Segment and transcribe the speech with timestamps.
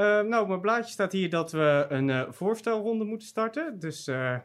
[0.00, 3.78] Uh, nou, mijn blaadje staat hier dat we een uh, voorstelronde moeten starten.
[3.78, 4.38] Dus uh,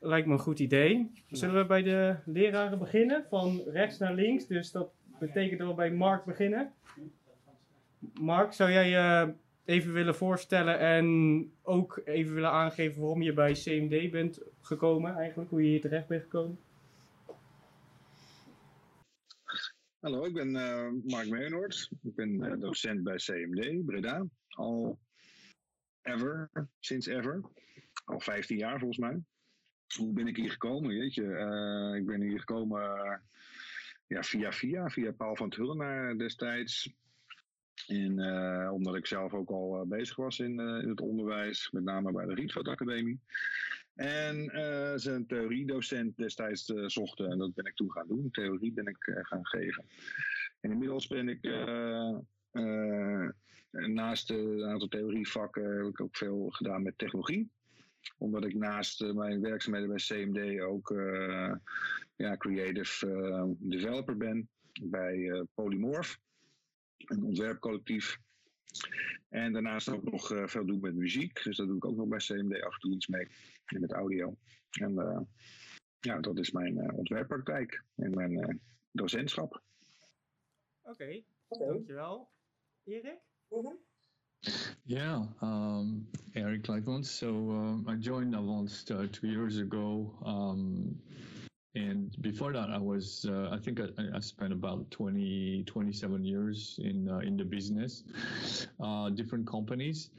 [0.00, 1.10] lijkt me een goed idee.
[1.28, 3.24] Zullen we bij de leraren beginnen?
[3.28, 4.46] Van rechts naar links.
[4.46, 6.72] Dus dat betekent dat we bij Mark beginnen.
[8.20, 9.34] Mark, zou jij je
[9.64, 15.50] even willen voorstellen en ook even willen aangeven waarom je bij CMD bent gekomen eigenlijk?
[15.50, 16.58] Hoe je hier terecht bent gekomen?
[20.00, 20.50] Hallo, ik ben
[21.04, 21.90] Mark Meenhoort.
[22.02, 24.26] Ik ben docent bij CMD Breda.
[24.60, 24.98] Al
[26.02, 26.50] ever,
[26.80, 27.40] sinds ever.
[28.04, 29.22] Al 15 jaar volgens mij.
[29.96, 30.98] Hoe ben ik hier gekomen?
[30.98, 32.80] Weet je, uh, ik ben hier gekomen
[34.06, 36.94] ja, via via, via Paul van Tullenaar destijds.
[37.86, 38.12] En
[38.70, 42.34] omdat ik zelf ook al bezig was in, in het onderwijs, met name bij de
[42.34, 43.20] Rietveld Academie.
[43.94, 44.50] En
[45.00, 47.30] zijn theoriedocent destijds zochten.
[47.30, 48.30] En dat ben ik toen gaan doen.
[48.30, 49.84] Theorie ben ik gaan geven.
[50.60, 51.42] En inmiddels ben ik
[53.70, 57.50] naast een aantal theorievakken heb ik ook veel gedaan met technologie.
[58.18, 60.94] Omdat ik naast mijn werkzaamheden bij CMD ook
[62.16, 64.48] ja, creative developer ben
[64.82, 66.18] bij Polymorph.
[66.96, 68.18] Een ontwerpcollectief
[69.28, 71.42] en daarnaast ook nog uh, veel doen met muziek.
[71.42, 73.28] Dus dat doe ik ook nog bij CMD af en toe iets mee.
[73.64, 74.36] En met audio.
[74.70, 75.20] En uh,
[76.00, 79.62] ja, dat is mijn uh, ontwerppraktijk en mijn docentschap.
[80.82, 81.24] Oké, okay.
[81.48, 82.30] dankjewel.
[82.90, 83.20] Erik?
[83.52, 83.76] Mm -hmm.
[84.84, 87.06] Yeah, um, Eric Lightmont.
[87.06, 90.10] So um, I joined Avance uh, two years ago.
[90.24, 90.98] Um,
[91.76, 96.80] and before that, I was, uh, I think I, I, spent about 20, 27 years
[96.82, 98.02] in, uh, in the business,
[98.82, 100.10] uh, different companies,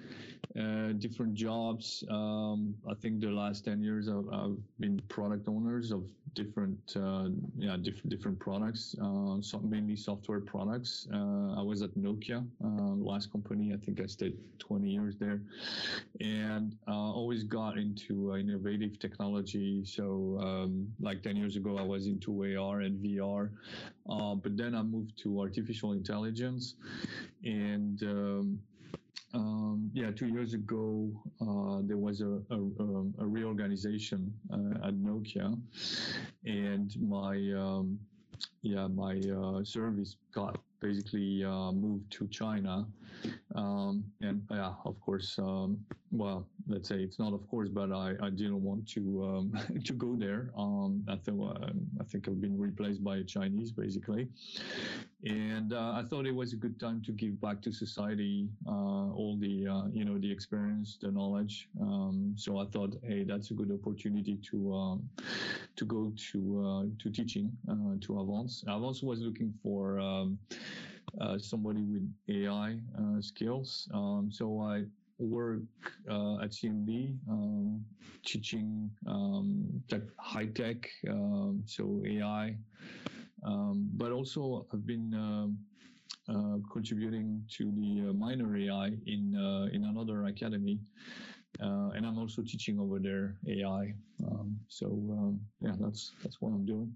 [0.57, 2.05] uh, different jobs.
[2.09, 6.03] Um, I think the last 10 years I've, I've been product owners of
[6.35, 7.27] different, uh,
[7.57, 11.07] yeah, different, different products, uh, so mainly software products.
[11.11, 13.73] I was at Nokia, last company.
[13.73, 15.41] I think I stayed 20 years there
[16.21, 19.83] and always got into innovative technology.
[19.83, 23.49] So, um, like 10 years ago, I was into AR and VR,
[24.09, 26.75] uh, but then I moved to artificial intelligence,
[27.43, 28.59] and um,
[29.33, 31.09] um, yeah, two years ago
[31.41, 35.57] uh, there was a, a, um, a reorganization uh, at Nokia,
[36.45, 37.99] and my um,
[38.61, 42.85] yeah my uh, service got basically uh, moved to China.
[43.55, 45.77] Um, and yeah, of course, um,
[46.11, 49.93] well, let's say it's not of course, but I, I didn't want to um, to
[49.93, 50.51] go there.
[50.57, 51.69] Um, I think uh,
[51.99, 54.27] I think I've been replaced by a Chinese basically,
[55.25, 59.11] and uh, I thought it was a good time to give back to society uh,
[59.11, 61.67] all the uh, you know the experience, the knowledge.
[61.81, 65.09] Um, so I thought, hey, that's a good opportunity to um,
[65.75, 67.51] to go to uh, to teaching
[68.01, 68.63] to Avance.
[68.67, 70.25] Avance was looking for uh,
[71.37, 73.87] somebody with AI uh, skills.
[73.93, 74.83] Um, so I
[75.19, 75.61] work
[76.09, 77.85] uh, at CMB um,
[78.25, 82.55] teaching um, tech, high tech, um, so AI,
[83.43, 85.57] um, but also I've been um,
[86.29, 90.79] uh, contributing to the uh, minor AI in uh, in another academy,
[91.59, 93.93] and I'm also teaching over there AI.
[94.67, 96.93] so yeah, that's that's what I'm doing.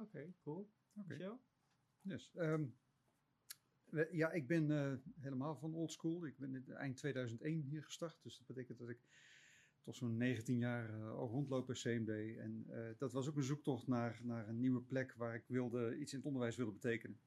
[0.00, 0.66] Okay, cool.
[0.98, 1.14] Okay.
[1.14, 1.38] Michel?
[2.02, 2.32] Yes.
[2.36, 2.74] Um,
[4.10, 6.26] ja, ik ben uh, helemaal van old school.
[6.26, 8.18] Ik ben eind 2001 hier gestart.
[8.22, 8.98] Dus dat betekent dat ik
[9.80, 12.36] tot zo'n 19 jaar uh, al rondloop bij CMD.
[12.38, 15.96] En uh, dat was ook een zoektocht naar, naar een nieuwe plek waar ik wilde,
[15.98, 17.20] iets in het onderwijs wilde betekenen.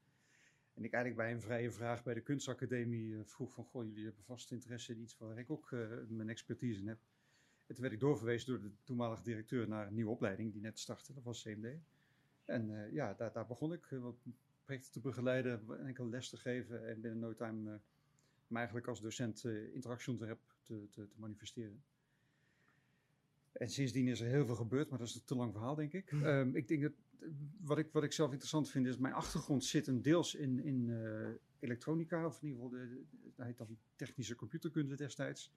[0.74, 3.64] En ik eigenlijk bij een vrije vraag bij de kunstacademie vroeg van...
[3.64, 5.70] Goh, jullie hebben vast interesse in iets waar ik ook
[6.08, 6.98] mijn expertise in heb.
[7.66, 10.78] En toen werd ik doorverwezen door de toenmalige directeur naar een nieuwe opleiding die net
[10.78, 11.12] startte.
[11.12, 11.78] Dat was CMD.
[12.44, 14.16] En ja, daar, daar begon ik wat
[14.66, 17.76] projecten te begeleiden, enkele les te geven en binnen no time uh,
[18.46, 21.82] me eigenlijk als docent uh, interactie te, te, te, manifesteren.
[23.52, 25.92] En sindsdien is er heel veel gebeurd, maar dat is een te lang verhaal, denk
[25.92, 26.10] ik.
[26.12, 26.92] Um, ik denk dat
[27.60, 30.88] wat ik, wat ik zelf interessant vind, is mijn achtergrond zit een deels in, in
[30.88, 31.28] uh,
[31.58, 33.02] elektronica, of in ieder geval, de,
[33.36, 35.52] dat heet dan technische computerkunde destijds.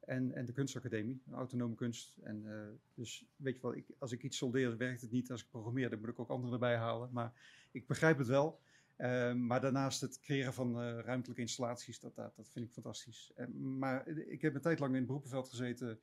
[0.00, 2.16] En, en de kunstacademie, autonome kunst.
[2.22, 5.30] En uh, dus weet je wel, ik, als ik iets soldeer, werkt het niet.
[5.30, 7.08] Als ik programmeer, dan moet ik ook anderen erbij halen.
[7.12, 7.32] Maar
[7.70, 8.60] ik begrijp het wel.
[8.98, 13.32] Uh, maar daarnaast het creëren van uh, ruimtelijke installaties, dat, dat, dat vind ik fantastisch.
[13.34, 16.00] En, maar ik heb een tijd lang in het beroepenveld gezeten.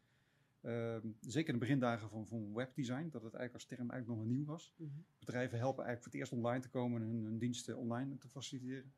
[1.22, 4.46] Zeker in de begindagen van, van webdesign, dat het eigenlijk als term eigenlijk nog nieuw
[4.46, 4.74] was.
[4.78, 5.06] Mm -hmm.
[5.20, 8.28] Bedrijven helpen eigenlijk voor het eerst online te komen en hun, hun diensten online te
[8.28, 8.94] faciliteren.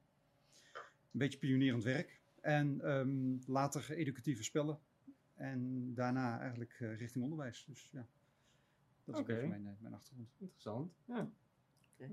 [1.12, 2.19] Een beetje pionierend werk.
[2.42, 4.80] En um, later educatieve spellen.
[5.39, 7.65] En daarna eigenlijk uh, richting onderwijs.
[7.68, 8.06] Dus ja,
[9.03, 9.47] dat is okay.
[9.47, 10.30] mijn, uh, mijn achtergrond.
[10.38, 10.91] Interessant.
[11.06, 11.30] Ja.
[11.95, 12.12] Okay.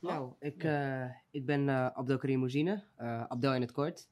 [0.00, 2.84] Nou, ik, uh, ik ben Abdelkarim Mouzine,
[3.28, 4.08] Abdel in het kort.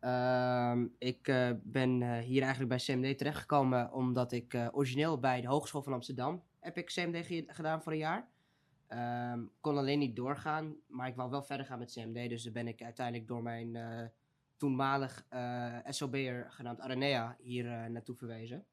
[0.00, 5.40] Ehm, ik uh, ben uh, hier eigenlijk bij CMD terechtgekomen omdat ik uh, origineel bij
[5.40, 8.28] de Hogeschool van Amsterdam heb ik CMD ge gedaan voor een jaar.
[9.32, 12.28] Um, kon alleen niet doorgaan, maar ik wou wel verder gaan met CMD.
[12.28, 13.76] Dus dan ben ik uiteindelijk door mijn
[14.58, 15.26] toenmalig
[15.84, 18.66] SOB'er genaamd Aranea hier naartoe verwezen.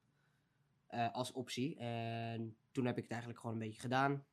[1.12, 1.76] als optie.
[1.76, 4.26] En toen heb ik het eigenlijk gewoon een beetje gedaan.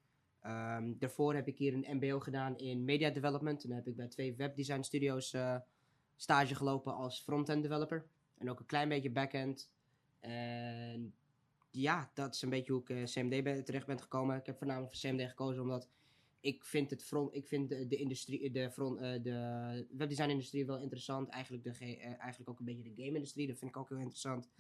[0.46, 3.60] Um, daarvoor heb ik hier een MBO gedaan in Media Development.
[3.60, 5.34] Toen heb ik bij twee webdesign studios
[6.16, 8.06] stage gelopen als front-end developer.
[8.38, 9.70] En ook een klein beetje back-end.
[10.20, 11.14] En
[11.70, 14.36] ja, dat is een beetje hoe ik uh, CMD terecht ben gekomen.
[14.36, 15.88] Ik heb voornamelijk voor CMD gekozen omdat
[16.42, 20.78] ik vind, het front, ik vind de, de industrie, de, front, uh, de webdesign-industrie wel
[20.78, 21.28] interessant.
[21.28, 24.50] Eigenlijk, de, uh, eigenlijk ook een beetje de game-industrie, dat vind ik ook heel interessant.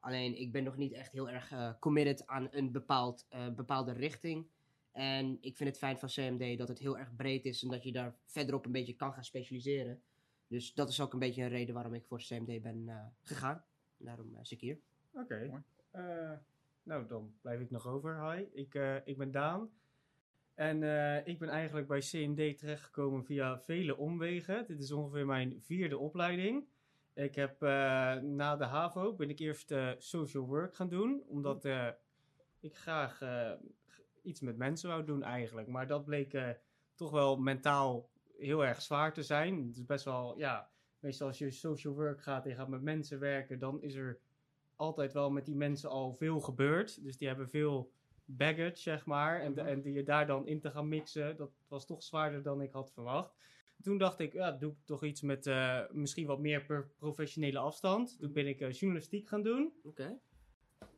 [0.00, 4.46] Alleen ik ben nog niet echt heel erg committed aan een bepaald, bepaalde richting.
[4.92, 7.82] En ik vind het fijn van CMD dat het heel erg breed is en dat
[7.82, 10.02] je daar verderop een beetje kan gaan specialiseren.
[10.46, 13.64] Dus dat is ook een beetje een reden waarom ik voor CMD ben uh, gegaan.
[13.96, 14.78] Daarom uh, zit ik hier.
[15.12, 15.22] Oké.
[15.22, 15.62] Okay.
[15.92, 16.38] Uh,
[16.82, 18.32] nou, dan blijf ik nog over.
[18.32, 18.74] Hi, ik,
[19.04, 19.70] ik ben Daan.
[20.56, 20.76] En
[21.26, 24.66] ik ben eigenlijk bij CMD terechtgekomen via vele omwegen.
[24.66, 26.64] Dit is ongeveer mijn vierde opleiding.
[27.14, 27.60] Ik heb
[28.22, 31.22] na de HAVO ben ik eerst social work gaan doen.
[31.26, 31.64] Omdat
[32.60, 33.22] ik graag
[34.22, 35.68] iets met mensen wou doen eigenlijk.
[35.68, 36.58] Maar dat bleek
[36.94, 38.08] toch wel mentaal
[38.38, 39.66] heel erg zwaar te zijn.
[39.66, 42.82] Het is best wel, ja, meestal als je social work gaat en je gaat met
[42.82, 44.18] mensen werken, dan is er
[44.76, 47.04] altijd wel met die mensen al veel gebeurd.
[47.04, 47.92] Dus die hebben veel
[48.26, 49.40] baggage, zeg maar.
[49.40, 52.60] En, en die je daar dan in te gaan mixen, dat was toch zwaarder dan
[52.60, 53.34] ik had verwacht.
[53.82, 58.18] Toen dacht ik, ja, doe ik toch iets met uh, misschien wat meer professionele afstand.
[58.18, 59.72] Toen ben ik uh, journalistiek gaan doen.
[59.82, 59.88] Oké.
[59.88, 60.18] Okay.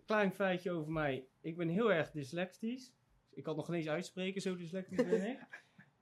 [0.05, 1.27] Klein feitje over mij.
[1.41, 2.93] Ik ben heel erg dyslectisch.
[3.31, 5.39] Ik kan het nog ineens uitspreken, zo dyslectisch ben ik.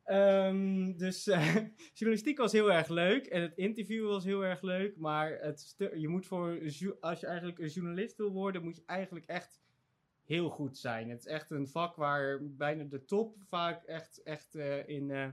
[0.07, 1.57] Um, dus uh,
[1.95, 4.97] journalistiek was heel erg leuk en het interview was heel erg leuk.
[4.97, 6.61] Maar het je moet voor,
[7.01, 9.61] als je eigenlijk een journalist wil worden, moet je eigenlijk echt
[10.27, 11.11] heel goed zijn.
[11.11, 15.29] Het is echt een vak waar bijna de top vaak echt, echt uh, in, uh,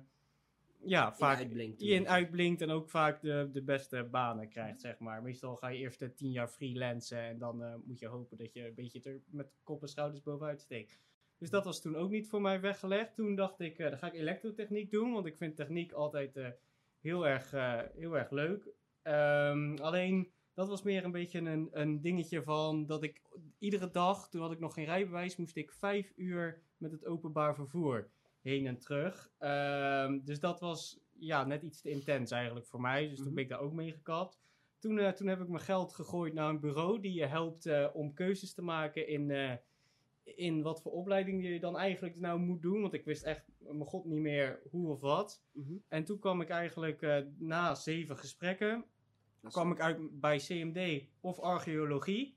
[0.83, 4.99] ja, vaak in uitblinkt, in uitblinkt en ook vaak de, de beste banen krijgt, zeg
[4.99, 5.21] maar.
[5.21, 8.73] Meestal ga je eerst tien jaar freelancen en dan moet je hopen dat je een
[8.73, 10.99] beetje er met kop en schouders bovenuit steekt.
[11.37, 13.15] Dus dat was toen ook niet voor mij weggelegd.
[13.15, 16.39] Toen dacht ik, dan ga ik elektrotechniek doen, want ik vind techniek altijd
[16.99, 17.51] heel, erg,
[17.95, 18.67] heel erg leuk.
[19.03, 23.21] Um, alleen, dat was meer een beetje een, een dingetje van dat ik
[23.63, 27.55] iedere dag, toen had ik nog geen rijbewijs, moest ik vijf uur met het openbaar
[27.55, 28.09] vervoer
[28.41, 29.31] heen en terug.
[29.39, 33.01] Um, dus dat was ja, net iets te intens eigenlijk voor mij.
[33.01, 33.25] Dus mm -hmm.
[33.25, 34.41] toen ben ik daar ook mee gekapt.
[34.79, 38.53] Toen, toen heb ik mijn geld gegooid naar een bureau die je helpt om keuzes
[38.53, 39.59] te maken in
[40.23, 42.81] in wat voor opleiding je dan eigenlijk nou moet doen.
[42.81, 45.43] Want ik wist echt, mijn god, niet meer hoe of wat.
[45.51, 45.83] Mm -hmm.
[45.87, 48.85] En toen kwam ik eigenlijk na zeven gesprekken,
[49.41, 52.35] kwam ik uit bij CMD of archeologie.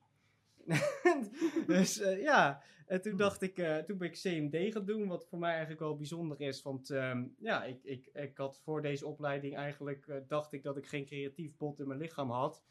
[1.67, 5.27] dus uh, ja, en toen dacht ik, uh, toen ben ik CMD gaan doen, wat
[5.27, 6.63] voor mij eigenlijk wel bijzonder is.
[6.63, 10.87] Want um, ja, ik, ik, ik had voor deze opleiding eigenlijk, dacht ik dat ik
[10.87, 12.63] geen creatief bot in mijn lichaam had.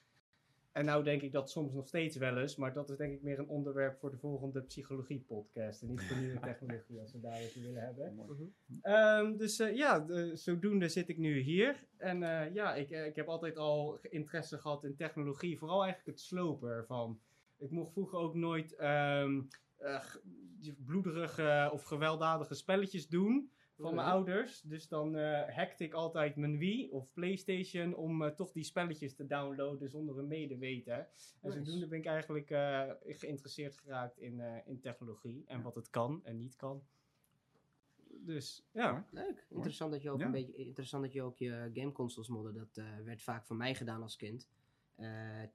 [0.76, 3.22] En nou denk ik dat soms nog steeds wel eens, maar dat is denk ik
[3.22, 5.82] meer een onderwerp voor de volgende psychologie-podcast.
[5.82, 8.26] En niet voor nieuwe technologie, als we daar even willen hebben.
[8.84, 11.88] Um, dus uh, ja, de, zodoende zit ik nu hier.
[11.98, 16.26] En uh, ja, ik, ik heb altijd al interesse gehad in technologie, vooral eigenlijk het
[16.26, 17.20] slopen ervan.
[17.58, 19.48] Ik mocht vroeger ook nooit um,
[19.80, 24.62] uh, bloederige of gewelddadige spelletjes doen van mijn ouders.
[24.62, 29.16] Dus dan uh, hackte ik altijd mijn Wii of Playstation om uh, toch die spelletjes
[29.16, 30.96] te downloaden zonder een medeweten.
[30.96, 31.08] En
[31.42, 31.58] nice.
[31.58, 36.38] zodoende ben ik eigenlijk uh, geïnteresseerd geraakt in, in technologie en wat het kan en
[36.38, 36.84] niet kan.
[38.20, 39.08] Dus ja.
[39.12, 39.46] Leuk.
[39.50, 40.26] Interessant dat je ook ja.
[40.26, 42.52] een beetje interessant dat je ook je gameconsoles modde.
[42.52, 44.50] Dat werd vaak voor mij gedaan als kind.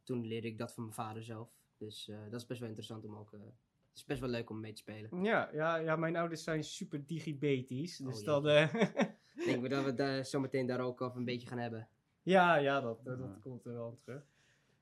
[0.02, 1.59] toen leerde ik dat van mijn vader zelf.
[1.80, 4.72] Dus dat is best wel interessant om ook het is best wel leuk om mee
[4.72, 5.22] te spelen.
[5.22, 7.96] Ja, ja, ja mijn ouders zijn super digibetisch.
[7.96, 8.46] Dus Oh, dat...
[8.46, 8.74] eh,
[9.36, 11.88] Ik denk dat we daar zo meteen daar ook over een beetje gaan hebben.
[12.22, 14.22] ja, ja, dat, dat, dat komt er wel terug.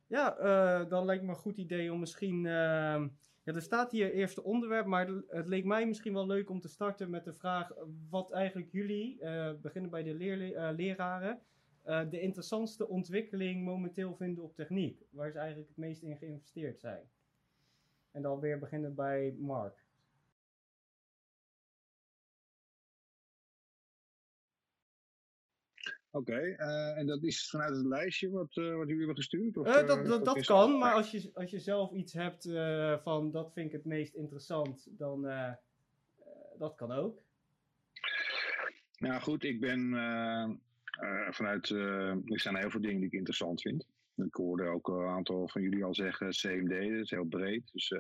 [0.07, 2.47] Ja, eh, dan lijkt me een goed idee om misschien...
[2.47, 3.09] ehm,
[3.43, 6.69] ja, er staat hier eerste onderwerp, maar het leek mij misschien wel leuk om te
[6.69, 7.73] starten met de vraag...
[8.11, 11.41] wat eigenlijk jullie, eh, beginnen bij de leerle- eh, leraren...
[11.89, 15.03] eh, de interessantste ontwikkeling momenteel vinden op techniek.
[15.11, 17.11] Waar ze eigenlijk het meest in geïnvesteerd zijn.
[18.11, 19.87] En dan weer beginnen bij Mark.
[26.11, 29.57] Oké, eh, en dat is vanuit het lijstje wat, eh, wat jullie hebben gestuurd?
[29.57, 32.49] Of, dat dat, dat kan, maar als je, als je zelf iets hebt
[33.03, 35.23] van dat vind ik het meest interessant, dan
[36.59, 37.23] dat kan ook.
[38.99, 39.93] Nou goed, ik ben
[40.99, 41.71] eh, eh, vanuit.
[41.71, 43.87] eh, er zijn heel veel dingen die ik interessant vind.
[44.15, 47.71] Ik hoorde ook een aantal van jullie al zeggen CMD, dat is heel breed.
[47.73, 47.91] Dus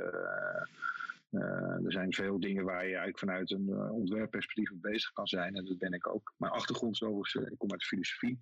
[1.30, 5.56] er zijn veel dingen waar je eigenlijk vanuit een ontwerpperspectief mee bezig kan zijn.
[5.56, 6.34] En dat ben ik ook.
[6.36, 8.38] Mijn achtergrond is overigens, ik kom uit de filosofie.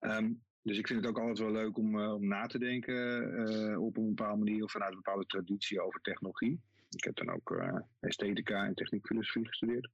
[0.00, 0.32] Ehm,
[0.62, 4.14] dus ik vind het ook altijd wel leuk om, om na te denken op een
[4.14, 6.60] bepaalde manier of vanuit een bepaalde traditie over technologie.
[6.90, 7.62] Ik heb dan ook
[8.00, 9.88] esthetica en techniekfilosofie gestudeerd.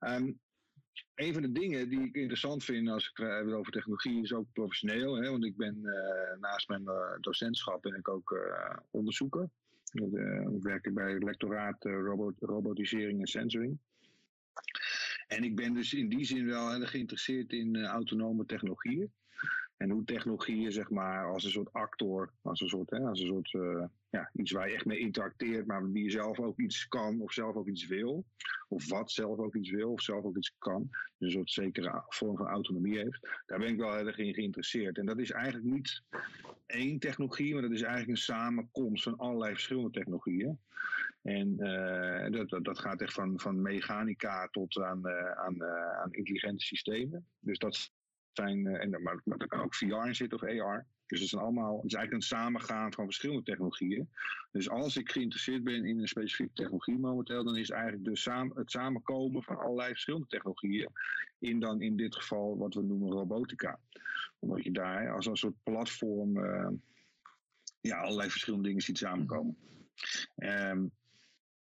[0.00, 0.40] Um,
[1.14, 4.32] een van de dingen die ik interessant vind als ik het heb over technologie is
[4.32, 5.14] ook professioneel.
[5.14, 8.36] Hè, want ik ben uh, naast mijn uh, docentschap ben ik ook
[8.90, 9.50] onderzoeker.
[9.92, 13.78] ik werk bij het lectoraat robot, robotisering en sensoring.
[15.26, 19.12] En ik ben dus in die zin wel heel geïnteresseerd in autonome technologieën.
[19.82, 23.26] En hoe technologieën, zeg maar, als een soort actor, als een soort, hè, als een
[23.26, 27.20] soort uh, ja, iets waar je echt mee interacteert, maar die zelf ook iets kan
[27.20, 28.24] of zelf ook iets wil.
[28.68, 30.88] Of wat zelf ook iets wil of zelf ook iets kan.
[30.90, 33.42] Dus een soort zekere vorm van autonomie heeft.
[33.46, 34.98] Daar ben ik wel heel erg in geïnteresseerd.
[34.98, 36.02] En dat is eigenlijk niet
[36.66, 40.58] één technologie, maar dat is eigenlijk een samenkomst van allerlei verschillende technologieën.
[41.22, 46.64] En uh, dat, dat, gaat echt van, van mechanica tot aan, uh, aan, aan intelligente
[46.64, 47.26] systemen.
[47.38, 47.90] Dus dat
[48.32, 50.86] zijn, uh, en, maar, maar er kan ook VR in zitten of AR.
[51.06, 54.08] Dus het, zijn allemaal, het is eigenlijk een samengaan van verschillende technologieën.
[54.52, 58.56] Dus als ik geïnteresseerd ben in een specifieke technologie momenteel, dan is eigenlijk de samen,
[58.56, 60.88] het samenkomen van allerlei verschillende technologieën.
[61.38, 63.78] In dan in dit geval wat we noemen robotica.
[64.38, 66.68] Omdat je daar als een soort platform uh,
[67.80, 69.56] ja, allerlei verschillende dingen ziet samenkomen.
[70.36, 70.92] Um,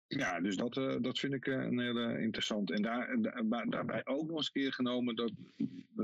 [0.07, 2.71] ja, dus dat, uh, dat vind ik uh, een hele interessant.
[2.71, 5.33] En daar, daar, daarbij ook nog eens een keer genomen, dat,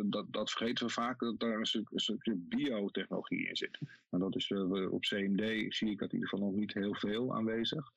[0.05, 3.79] dat, dat vergeten we vaak, dat daar een, stuk, een stukje biotechnologie in zit.
[4.09, 6.95] Maar dat is uh, op CMD zie ik dat in ieder geval nog niet heel
[6.95, 7.93] veel aanwezig.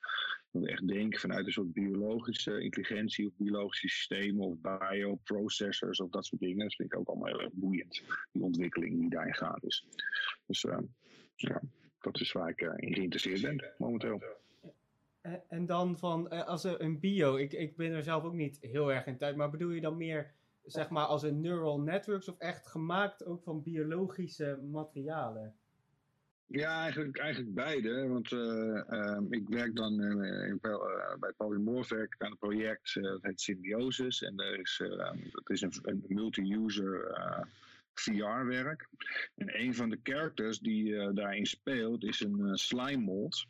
[0.51, 6.09] Dat we echt denken vanuit een soort biologische intelligentie of biologische systemen of bioprocessors of
[6.09, 6.57] dat soort dingen.
[6.57, 9.87] Dat vind ik ook allemaal heel erg boeiend, die ontwikkeling die daarin gaat is.
[10.45, 10.61] Dus
[11.35, 11.61] ja,
[11.99, 14.42] dat is waar ik in geïnteresseerd ben momenteel.
[15.47, 19.05] En dan van, als een bio, ik, ik ben er zelf ook niet heel erg
[19.05, 20.31] in tijd, maar bedoel je dan meer,
[20.63, 25.55] zeg maar, als een neural networks of echt gemaakt ook van biologische materialen?
[26.47, 28.07] Ja, eigenlijk, eigenlijk beide.
[28.07, 30.59] Want uh, uh, ik werk dan in,
[31.19, 34.21] bij Polymorph werk aan een project dat heet Symbiosis.
[34.21, 34.81] En is,
[35.31, 37.17] dat is een, een multi-user
[37.93, 38.89] VR-werk.
[39.35, 43.45] En een van de characters die daarin speelt is een slime mold.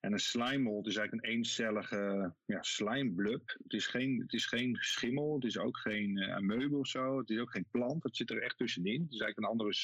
[0.00, 3.56] En een slime mold is eigenlijk een eencellige ja, slijmblub.
[3.62, 7.18] Het is, geen, het is geen schimmel, het is ook geen uh, amoebe of zo,
[7.18, 9.02] het is ook geen plant, het zit er echt tussenin.
[9.02, 9.74] Het is eigenlijk een andere,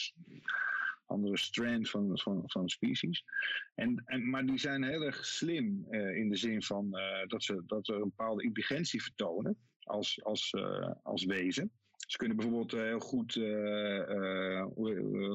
[1.06, 3.24] andere strand van, van, van species.
[3.74, 7.42] En, en, maar die zijn heel erg slim uh, in de zin van uh, dat,
[7.42, 10.54] ze, dat ze een bepaalde intelligentie vertonen als, als,
[11.02, 11.70] als wezen.
[12.06, 13.34] Ze kunnen bijvoorbeeld heel goed,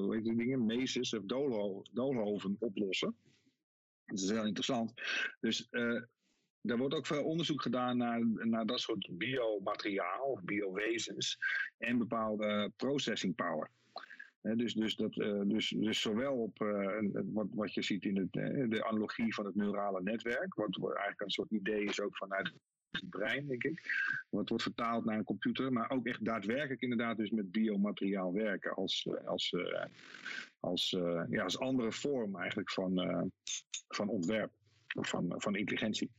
[0.10, 1.24] heet die dingen, meses of
[1.92, 3.16] doolhoven oplossen.
[4.08, 4.94] Dat is heel interessant.
[5.40, 6.02] Dus uh,
[6.62, 11.38] er wordt ook veel onderzoek gedaan naar, naar dat soort biomateriaal, biowezens
[11.78, 13.70] en bepaalde processing power.
[14.42, 18.34] dus, dus, dat, uh, dus, dus zowel op uh, wat, wat je ziet in het,
[18.72, 22.54] de analogie van het neurale netwerk, wat eigenlijk een soort idee is ook vanuit
[23.06, 23.82] brein, denk ik.
[24.30, 28.75] Wat wordt vertaald naar een computer, maar ook echt daadwerkelijk inderdaad dus met biomateriaal werken
[28.75, 29.56] als, als,
[30.60, 30.89] als,
[31.30, 33.32] ja, als andere vorm eigenlijk van,
[33.88, 34.51] van ontwerp
[34.96, 36.12] of van, van intelligentie.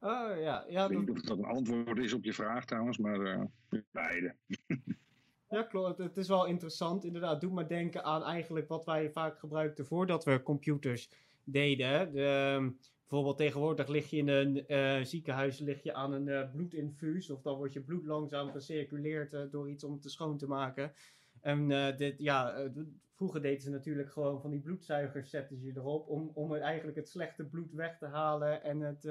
[0.00, 0.84] Oh ja, ja.
[0.84, 3.42] Ik weet niet of dat een antwoord is op je vraag trouwens, maar uh,
[3.90, 4.34] beide.
[5.48, 5.98] ja, klopt.
[5.98, 7.04] Het is wel interessant.
[7.04, 11.10] Inderdaad, doe maar denken aan eigenlijk wat wij vaak gebruikten voordat we computers
[11.44, 12.12] deden.
[12.12, 12.70] De, ehm,
[13.08, 17.30] bijvoorbeeld tegenwoordig lig je in een uh, ziekenhuis lig je aan een uh, bloedinfuus.
[17.30, 20.92] Of dan wordt je bloed langzaam gecirculeerd door iets om te schoon te maken.
[21.40, 22.70] En dit, ja,
[23.18, 27.08] Vroeger deden ze natuurlijk gewoon van die bloedzuigers zetten ze erop om, om eigenlijk het
[27.08, 29.04] slechte bloed weg te halen en het,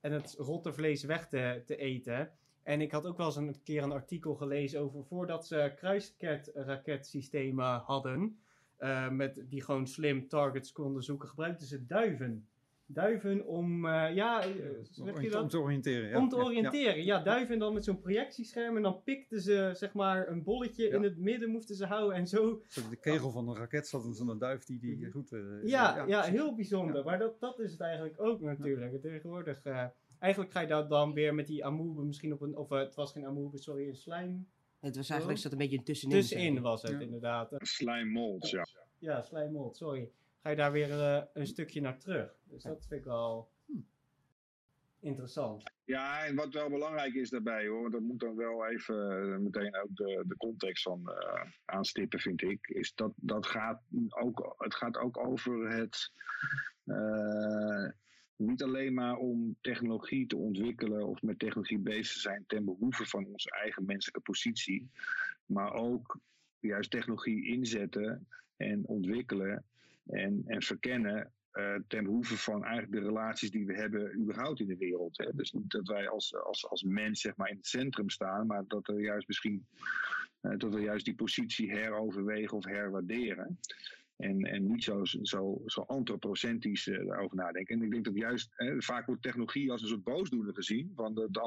[0.00, 2.30] en het rotte vlees weg te, te eten.
[2.62, 7.78] En ik had ook wel eens een keer een artikel gelezen over voordat ze kruisraketsystemen
[7.78, 8.38] hadden,
[9.10, 12.48] met, die gewoon slim targets konden zoeken, gebruikten ze duiven
[12.86, 14.52] duiven om, uh, ja, uh,
[15.22, 15.42] je dat?
[15.42, 16.08] om te oriënteren.
[16.08, 16.18] Ja.
[16.18, 17.16] Om te oriënteren, ja.
[17.16, 21.02] ja duiven dan met zo'n projectiescherm en dan pikten ze zeg maar een bolletje in
[21.02, 22.62] het midden moesten ze houden en zo.
[22.68, 25.32] zo de kegel van een raket zat in zo'n duif die die goed...
[25.32, 27.04] Uh, ja, ja, ja, heel bijzonder.
[27.04, 29.02] Maar dat, dat is het eigenlijk ook natuurlijk.
[29.02, 29.62] Tegenwoordig,
[30.18, 33.12] eigenlijk ga je dat dan weer met die amoebe misschien op een, of het was
[33.12, 34.46] geen amoebe, sorry, een slijm.
[34.80, 36.20] Het was eigenlijk zat een beetje tussenin.
[36.20, 37.54] Tussenin was het inderdaad.
[37.56, 38.66] Slime mold, ja.
[38.98, 40.10] Ja, slime mold, sorry
[40.44, 42.36] ga je daar weer uh, een stukje naar terug.
[42.44, 43.72] Dus dat vind ik wel hm.
[45.00, 45.72] interessant.
[45.84, 49.76] Ja, en wat wel belangrijk is daarbij hoor, dat moet dan wel even eh, meteen
[49.76, 52.68] ook de, de context van uh, aanstippen, vind ik.
[52.68, 56.12] Is dat dat gaat ook, het gaat ook over het.
[56.84, 57.88] Uh,
[58.36, 63.06] niet alleen maar om technologie te ontwikkelen of met technologie bezig te zijn ten behoeve
[63.06, 64.90] van onze eigen menselijke positie,
[65.46, 66.18] maar ook
[66.58, 69.64] juist technologie inzetten en ontwikkelen
[70.06, 74.66] en, en verkennen uh, ten behoeve van eigenlijk de relaties die we hebben überhaupt in
[74.66, 75.18] de wereld.
[75.18, 75.30] Hè.
[75.34, 78.64] Dus niet dat wij als, als, als mens zeg maar in het centrum staan, maar
[78.66, 79.66] dat we juist misschien
[80.40, 83.58] uh, dat we juist die positie heroverwegen of herwaarderen.
[84.16, 87.76] En, en niet zo, zo, zo antropocentrisch daarover nadenken.
[87.76, 90.92] En ik denk dat juist, vaak wordt technologie als een soort boosdoener gezien.
[90.94, 91.40] Van de, de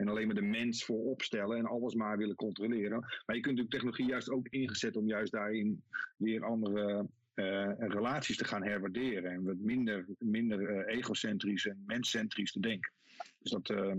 [0.00, 3.00] en alleen maar de mens voorop stellen en alles maar willen controleren.
[3.00, 5.82] Maar je kunt natuurlijk technologie juist ook ingezet om juist daarin
[6.16, 9.30] weer andere uh, relaties te gaan herwaarderen.
[9.30, 12.92] En wat minder, minder uh, egocentrisch en menscentrisch te denken.
[13.38, 13.94] Dus dat uh,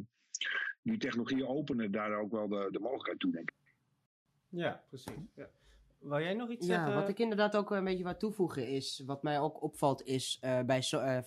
[0.82, 3.58] die technologieën openen daar ook wel de, de mogelijkheid toe, denk ik.
[4.50, 5.14] Ja, precies.
[5.36, 5.50] Ja.
[6.00, 6.94] Wou jij nog iets ja, zeggen?
[6.94, 10.82] wat ik inderdaad ook een beetje wat toevoegen is, wat mij ook opvalt is, bij
[10.82, 11.24] so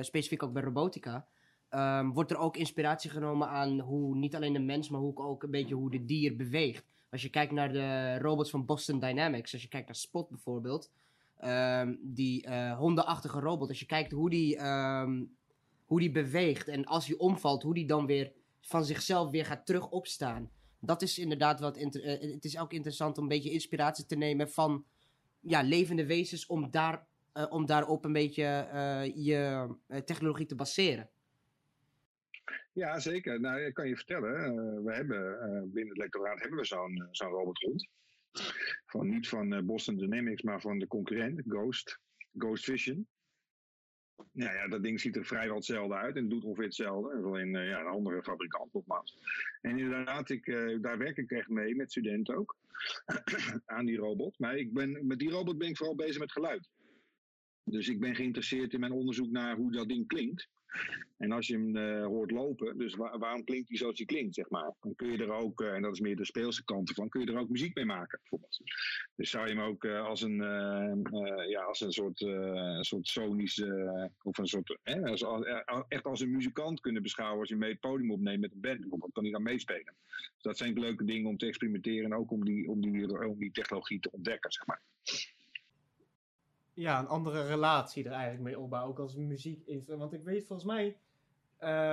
[0.00, 1.26] specifiek ook bij robotica,
[1.74, 5.42] um, wordt er ook inspiratie genomen aan hoe niet alleen de mens, maar hoe ook
[5.42, 6.84] een beetje hoe de dier beweegt.
[7.10, 10.90] Als je kijkt naar de robots van Boston Dynamics, als je kijkt naar Spot bijvoorbeeld,
[11.44, 15.36] um, die uh, hondenachtige robot, als je kijkt hoe die, um,
[15.84, 19.66] hoe die beweegt en als hij omvalt, hoe die dan weer van zichzelf weer gaat
[19.66, 20.50] terug opstaan.
[20.80, 21.78] Dat is inderdaad wat.
[21.78, 24.84] Uh, het is ook interessant om een beetje inspiratie te nemen van
[25.40, 28.68] ja, levende wezens om, daar, uh, om daarop een beetje
[29.14, 29.68] je
[30.04, 31.08] technologie te baseren.
[32.74, 33.40] Ja, zeker.
[33.40, 35.38] Nou, ik kan je vertellen, we hebben
[35.72, 37.88] binnen het lectoraat hebben we zo'n zo'n robothond.
[38.86, 41.98] Van, niet van Boston Dynamics, maar van de concurrent, Ghost,
[42.38, 43.08] Ghost Vision.
[44.32, 47.22] Nou ja, dat ding ziet er vrijwel hetzelfde uit en doet ongeveer hetzelfde.
[47.22, 49.18] Alleen ja, een andere fabrikant nogmaals.
[49.60, 50.46] En inderdaad, ik,
[50.80, 52.56] daar werk ik echt mee met studenten ook.
[53.66, 54.38] aan die robot.
[54.38, 56.68] Maar ik ben, met die robot ben ik vooral bezig met geluid.
[57.64, 60.48] Dus ik ben geïnteresseerd in mijn onderzoek naar hoe dat ding klinkt.
[61.16, 64.34] En als je hem uh, hoort lopen, dus waar, waarom klinkt hij zoals hij klinkt,
[64.34, 64.74] zeg maar.
[64.80, 67.20] Dan kun je er ook, uh, en dat is meer de speelse kant van, kun
[67.20, 68.60] je er ook muziek mee maken, bijvoorbeeld.
[69.16, 70.36] Dus zou je hem ook uh, als, een,
[71.48, 72.18] ja, als een soort,
[72.80, 73.62] soort sonisch,
[74.22, 74.78] of een soort,
[75.22, 75.42] als,
[75.88, 78.80] echt als een muzikant kunnen beschouwen als je mee het podium opneemt met een band,
[78.80, 79.12] bijvoorbeeld.
[79.12, 79.94] Kan hij dan meespelen.
[80.14, 83.38] Dus dat zijn leuke dingen om te experimenteren en ook om die, om die, om
[83.38, 84.82] die technologie te ontdekken, zeg maar
[86.74, 88.90] ja, een andere relatie er eigenlijk mee opbouwen.
[88.92, 89.86] Ook als muziek.
[89.86, 90.96] Want ik weet volgens mij.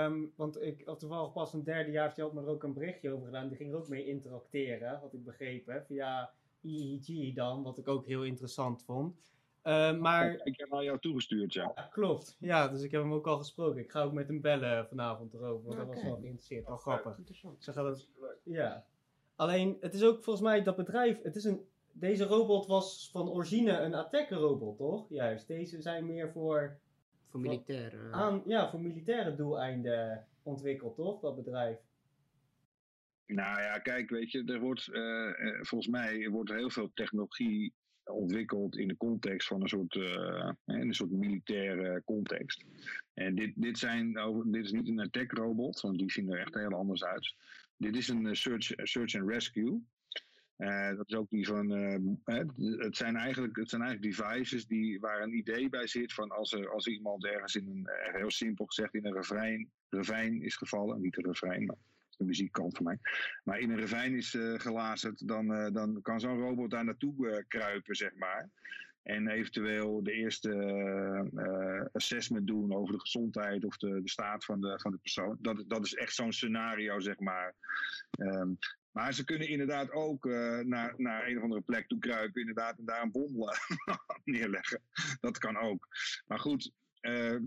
[0.06, 3.12] Um, want ik had toevallig pas een derde jaar had me er ook een berichtje
[3.12, 3.48] over gedaan.
[3.48, 5.86] Die ging er ook mee interacteren, had ik begrepen.
[5.86, 6.32] Via
[6.64, 9.16] EEG dan, wat ik ook heel interessant vond.
[9.64, 10.42] Uh, maar...
[10.44, 11.72] Ik heb al jou toegestuurd, ja.
[11.76, 11.82] ja.
[11.92, 13.82] Klopt, ja, dus ik heb hem ook al gesproken.
[13.82, 15.86] Ik ga ook met hem bellen vanavond erover, want okay.
[15.86, 16.68] dat was wel geïnteresseerd.
[16.68, 17.20] Wel grappig.
[17.58, 18.08] Zeg dat,
[18.44, 18.86] ja.
[19.36, 23.30] Alleen, het is ook volgens mij dat bedrijf, het is een deze robot was van
[23.30, 25.10] origine een attack-robot, toch?
[25.10, 25.48] Juist.
[25.48, 26.80] Deze zijn meer voor.
[27.28, 28.12] Voor militaire.
[28.12, 31.20] Aan, ja, voor militaire doeleinden ontwikkeld, toch?
[31.20, 31.78] Dat bedrijf.
[33.26, 37.74] Nou ja, kijk, weet je, er wordt uh, volgens mij wordt heel veel technologie
[38.04, 42.66] ontwikkeld in de context van een soort, uh, in een soort militaire context.
[43.14, 44.14] En dit, dit, zijn,
[44.46, 47.36] dit is niet een attack-robot, want die zien er echt heel anders uit.
[47.78, 49.82] Dit is een search, search and rescue.
[50.62, 51.72] Uh, dat is ook die van.
[51.72, 52.16] Uh,
[52.78, 56.54] het, zijn eigenlijk, het zijn eigenlijk devices die, waar een idee bij zit van als
[56.54, 61.02] er als iemand ergens in een, heel simpel gezegd, in een refrein, refijn is gevallen.
[61.02, 61.76] Niet een refrein, maar
[62.18, 62.98] de muziekkant van mij.
[63.44, 67.96] Maar in een refijn is uh, gelazerd, dan, dan kan zo'n robot daar naartoe kruipen,
[67.96, 68.50] zeg maar.
[69.04, 74.80] En eventueel de eerste assessment doen over de gezondheid of de, de staat van de,
[74.80, 75.38] van de persoon.
[75.40, 77.56] Dat, dat is echt zo'n scenario, zeg maar.
[78.20, 78.58] Um,
[78.92, 82.78] maar ze kunnen inderdaad ook uh, naar, naar een of andere plek toe kruipen, inderdaad,
[82.78, 83.36] en daar een bom
[84.24, 84.82] neerleggen.
[85.20, 85.88] Dat kan ook.
[86.28, 87.40] Maar goed, uh,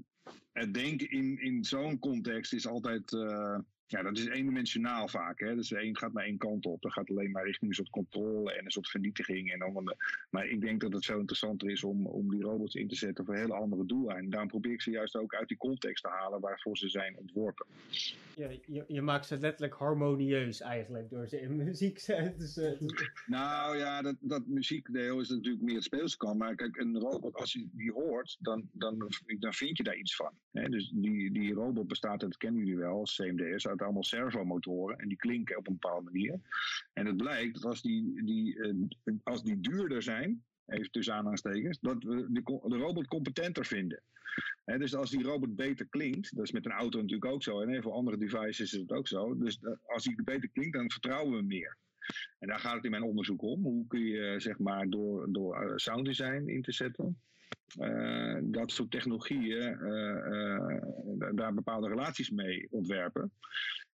[0.53, 3.13] het denken in, in zo'n context is altijd.
[3.13, 5.41] Uh, ja, dat is eendimensionaal vaak.
[5.41, 5.55] Hè?
[5.55, 6.83] Dus één gaat maar één kant op.
[6.83, 9.53] Dat gaat alleen maar richting een soort controle en een soort vernietiging.
[9.53, 9.97] En dan,
[10.31, 13.25] maar ik denk dat het veel interessanter is om, om die robots in te zetten
[13.25, 14.31] voor hele andere doeleinden.
[14.31, 17.67] Daarom probeer ik ze juist ook uit die context te halen waarvoor ze zijn ontworpen.
[18.37, 23.13] Ja, je, je maakt ze letterlijk harmonieus eigenlijk door ze in muziek te zetten.
[23.27, 26.39] Nou ja, dat, dat muziekdeel is natuurlijk meer het speelskant.
[26.39, 28.99] Maar kijk, een robot, als je die hoort, dan, dan,
[29.39, 30.33] dan vind je daar iets van.
[30.53, 30.69] Hè?
[30.69, 34.99] Dus die, die robot bestaat, dat kennen jullie wel, als CMD'ers, uit allemaal servomotoren.
[34.99, 36.41] En die klinken op een bepaalde manier.
[36.93, 41.79] En het blijkt dat als die, die, uh, als die duurder zijn, even tussen aanhalingstekens,
[41.81, 44.03] dat we de, robot competenter vinden.
[44.65, 47.61] Hè, dus als die robot beter klinkt, dat is met een auto natuurlijk ook zo,
[47.61, 49.37] en veel andere devices is het ook zo.
[49.37, 51.77] Dus eh, als die beter klinkt, dan vertrouwen we meer.
[52.39, 53.63] En daar gaat het in mijn onderzoek om.
[53.63, 57.21] Hoe kun je, eh, zeg maar, door, door eh, sound design in te zetten,
[57.79, 63.31] eh, dat soort technologieën, eh, eh, da- daar bepaalde relaties mee ontwerpen.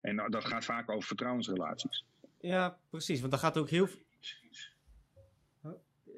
[0.01, 2.05] En dat gaat vaak over vertrouwensrelaties.
[2.41, 3.21] Ja, precies.
[3.21, 4.01] Want er gaat ook heel veel.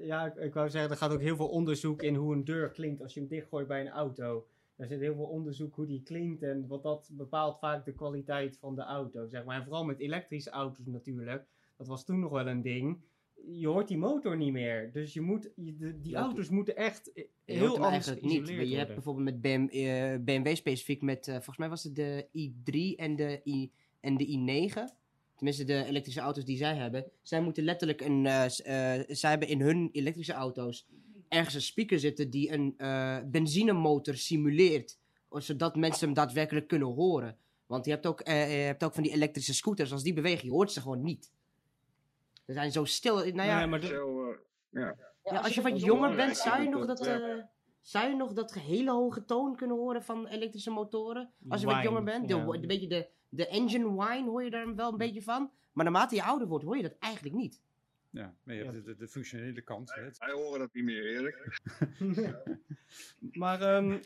[0.02, 2.70] Ja, ik, ik wou zeggen, er gaat ook heel veel onderzoek in hoe een deur
[2.70, 4.46] klinkt als je hem dichtgooit bij een auto.
[4.76, 8.58] Er zit heel veel onderzoek hoe die klinkt en wat dat bepaalt vaak de kwaliteit
[8.58, 9.28] van de auto.
[9.28, 9.56] Zeg maar.
[9.56, 11.44] En vooral met elektrische auto's natuurlijk.
[11.76, 13.00] Dat was toen nog wel een ding.
[13.46, 14.92] Je hoort die motor niet meer.
[14.92, 18.48] Dus je moet, je- de- die auto's moeten echt Je heel anders eigenlijk niet.
[18.68, 22.26] Je hebt bijvoorbeeld met BM, eh, BMW specifiek met, eh, volgens mij was het de
[22.32, 24.98] i3 en de, I, en de i9.
[25.36, 27.04] Tenminste, de elektrische auto's die zij hebben.
[27.22, 28.44] Zij moeten letterlijk een, eh,
[29.08, 30.86] zij hebben in hun elektrische auto's
[31.28, 32.74] ergens een speaker zitten die een
[33.30, 34.98] benzinemotor simuleert.
[35.30, 37.36] Zodat mensen hem daadwerkelijk kunnen horen.
[37.66, 40.50] Want je hebt ook, je hebt ook van die elektrische scooters, als die bewegen, je
[40.52, 41.30] hoort ze gewoon niet.
[42.50, 43.14] Ze zijn zo stil.
[43.14, 44.30] Nou ja, Nee, maar de- Zo,
[44.70, 44.88] eh,
[45.22, 47.44] ja, als je wat jonger bent, zou je nog dat, eh, eh,
[47.80, 51.32] zou je nog dat hele hoge toon kunnen horen van elektrische motoren?
[51.48, 52.46] Als je wat jonger bent, de, ja.
[52.46, 55.50] een beetje de, de engine whine hoor je daar wel een beetje van.
[55.72, 57.62] Maar naarmate je ouder wordt, hoor je dat eigenlijk niet.
[58.12, 59.94] Ja, maar je hebt de, de, de functionele kant.
[59.94, 61.60] Het- wij horen dat niet meer, Erik.
[63.42, 64.00] maar ehm, eh,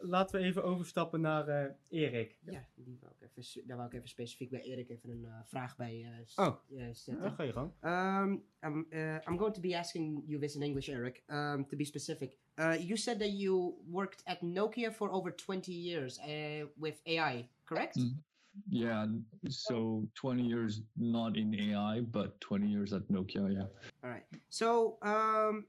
[0.00, 2.38] laten we even overstappen naar eh, Erik.
[2.44, 5.40] Ja, die wou ik even, daar wou ik even specifiek bij Erik even een eh,
[5.44, 6.56] vraag bij eh, s- Oh.
[6.92, 7.22] zetten.
[7.22, 7.72] Ja, ga je gang.
[7.82, 11.22] Um, I'm, uh, I'm going to be asking you this in English, Eric.
[11.26, 15.72] Um, to be specific, uh, you said that you worked at Nokia for over 20
[15.72, 17.96] years uh, with AI, correct?
[17.96, 18.22] Mm.
[18.68, 19.06] Yeah,
[19.48, 23.66] so 20 years not in AI, but 20 years at Nokia, yeah.
[24.02, 24.24] All right.
[24.48, 25.66] So, um,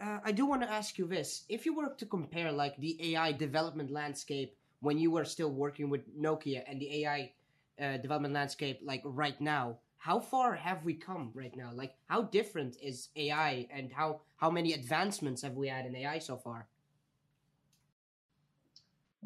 [0.00, 3.14] uh, I do want to ask you this: If you were to compare, like, the
[3.14, 7.32] AI development landscape when you were still working with Nokia and the AI
[7.80, 11.72] uh, development landscape, like right now, how far have we come right now?
[11.74, 16.18] Like, how different is AI, and how how many advancements have we had in AI
[16.20, 16.68] so far?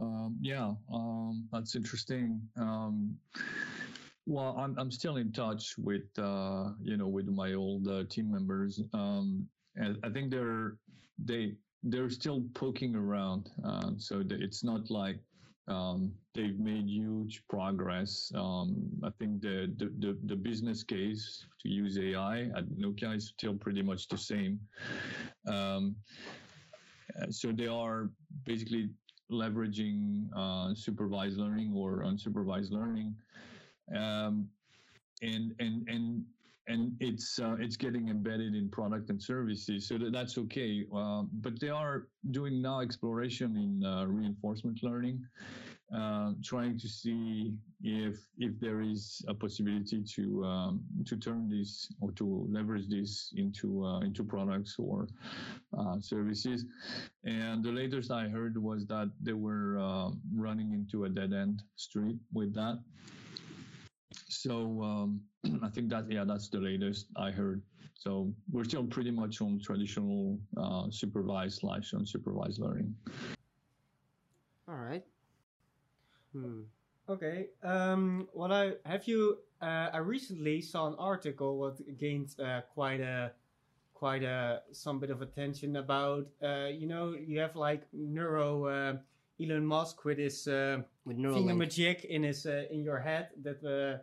[0.00, 2.40] Um, yeah, um, that's interesting.
[2.56, 3.16] Um,
[4.26, 8.30] well, I'm I'm still in touch with uh, you know with my old uh, team
[8.30, 10.76] members, um, and I think they're
[11.18, 13.50] they they're still poking around.
[13.64, 15.18] Um, so it's not like
[15.68, 18.32] um, they've made huge progress.
[18.34, 23.54] I think the, the the the business case to use AI at Nokia is still
[23.54, 24.60] pretty much the same.
[25.46, 25.80] Uh,
[27.30, 28.10] so they are
[28.44, 28.88] basically
[29.32, 33.14] leveraging uh, supervised learning or unsupervised learning,
[33.96, 34.48] um,
[35.22, 36.24] and and and
[36.68, 40.84] and it's uh, it's getting embedded in product and services, so that, that's okay.
[40.94, 45.24] Uh, but they are doing now exploration in uh, reinforcement learning,
[45.94, 47.52] uh, trying to see
[47.82, 53.32] if if there is a possibility to um, to turn this or to leverage this
[53.36, 55.08] into uh, into products or
[55.78, 56.64] uh, services.
[57.24, 61.62] And the latest I heard was that they were uh, running into a dead end
[61.76, 62.80] street with that.
[64.28, 65.20] So um,
[65.62, 67.62] I think that yeah, that's the latest I heard.
[67.94, 72.94] So we're still pretty much on traditional uh, supervised slash unsupervised learning.
[74.68, 75.04] All right.
[76.32, 76.62] Hmm.
[77.08, 77.48] Okay.
[77.62, 79.38] Um, what I have you?
[79.60, 83.32] Uh, I recently saw an article what gained uh, quite a
[83.94, 86.26] quite a some bit of attention about.
[86.42, 88.96] Uh, you know, you have like neuro uh,
[89.40, 94.02] Elon Musk with his uh, With thingamajig in his uh, in your head that uh,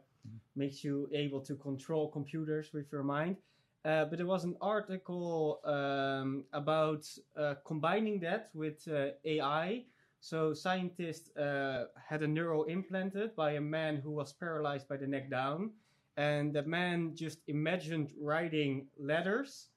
[0.56, 3.38] makes you able to control computers with your mind.
[3.86, 9.86] Uh, but there was an article um, about uh, combining that with uh, AI.
[10.22, 15.08] So scientists uh, had a neural implanted by a man who was paralyzed by the
[15.08, 15.72] neck down,
[16.18, 19.70] and the man just imagined writing letters,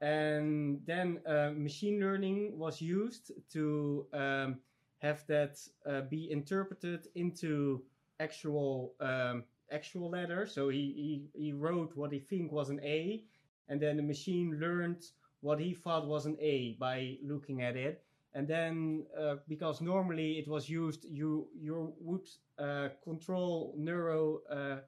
[0.00, 4.60] and then uh, machine learning was used to um,
[4.98, 7.82] have that uh, be interpreted into
[8.20, 10.52] actual um, actual letters.
[10.52, 13.24] So he, he he wrote what he think was an A,
[13.68, 15.04] and then the machine learned
[15.40, 18.03] what he thought was an A by looking at it.
[18.34, 24.78] And then uh, because normally it was used, you you would uh, control neuro uh,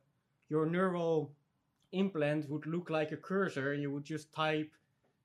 [0.49, 1.33] your neural
[1.93, 3.75] implant would look like a cursor.
[3.75, 4.73] You would just type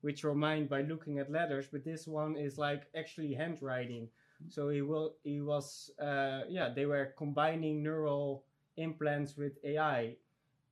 [0.03, 4.09] with your mind by looking at letters, but this one is like actually handwriting.
[4.49, 8.45] So he will he was uh, yeah they were combining neural
[8.77, 10.15] implants with AI.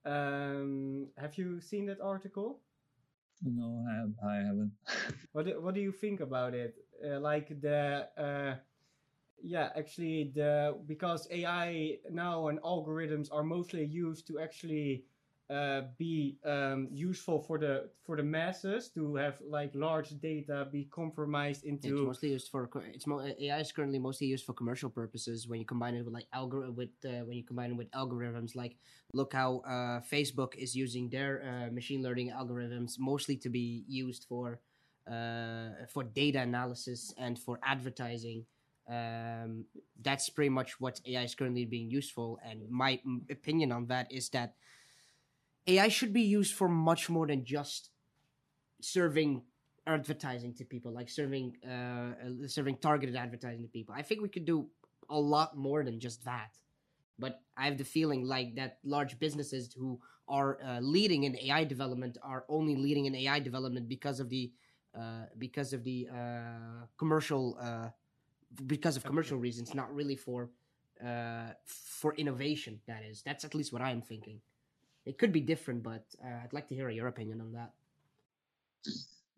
[0.06, 2.62] Um, have you seen that article?
[3.44, 4.72] No, I, have, I haven't.
[5.32, 6.76] What do, what do you think about it?
[7.06, 8.56] Uh, like the uh,
[9.42, 15.06] yeah, actually the because AI now and algorithms are mostly used to actually
[15.50, 20.86] uh, be um, useful for the for the masses to have like large data be
[20.86, 24.90] compromised into It's mostly used for it's mo- AI is currently mostly used for commercial
[24.90, 27.90] purposes when you combine it with like algor with uh, when you combine it with
[27.92, 28.76] algorithms like
[29.14, 34.26] look how uh, Facebook is using their uh, machine learning algorithms mostly to be used
[34.30, 34.60] for
[35.08, 38.46] uh, for data analysis and for advertising.
[38.90, 39.66] Um,
[40.02, 42.40] that's pretty much what AI is currently being useful.
[42.44, 44.56] And my opinion on that is that
[45.68, 47.92] AI should be used for much more than just
[48.82, 49.44] serving
[49.86, 53.94] advertising to people, like serving uh, uh, serving targeted advertising to people.
[53.96, 54.68] I think we could do
[55.10, 56.58] a lot more than just that.
[57.18, 61.64] But I have the feeling like that large businesses who are uh, leading in AI
[61.66, 64.52] development are only leading in AI development because of the
[65.38, 67.90] because of the uh, commercial uh,
[68.66, 70.50] because of commercial reasons, not really for
[71.06, 72.80] uh, for innovation.
[72.88, 74.42] That is, that's at least what I'm thinking.
[75.06, 77.74] It could be different, but uh, I'd like to hear your opinion on that.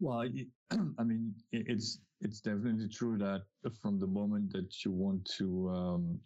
[0.01, 3.43] Well, I mean, it's it's definitely true that
[3.81, 6.19] from the moment that you want to um,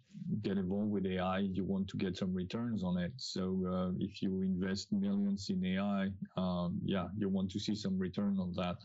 [0.44, 3.14] get involved with AI, you want to get some returns on it.
[3.18, 7.98] So uh, if you invest millions in AI, um, yeah, you want to see some
[8.00, 8.78] return on that.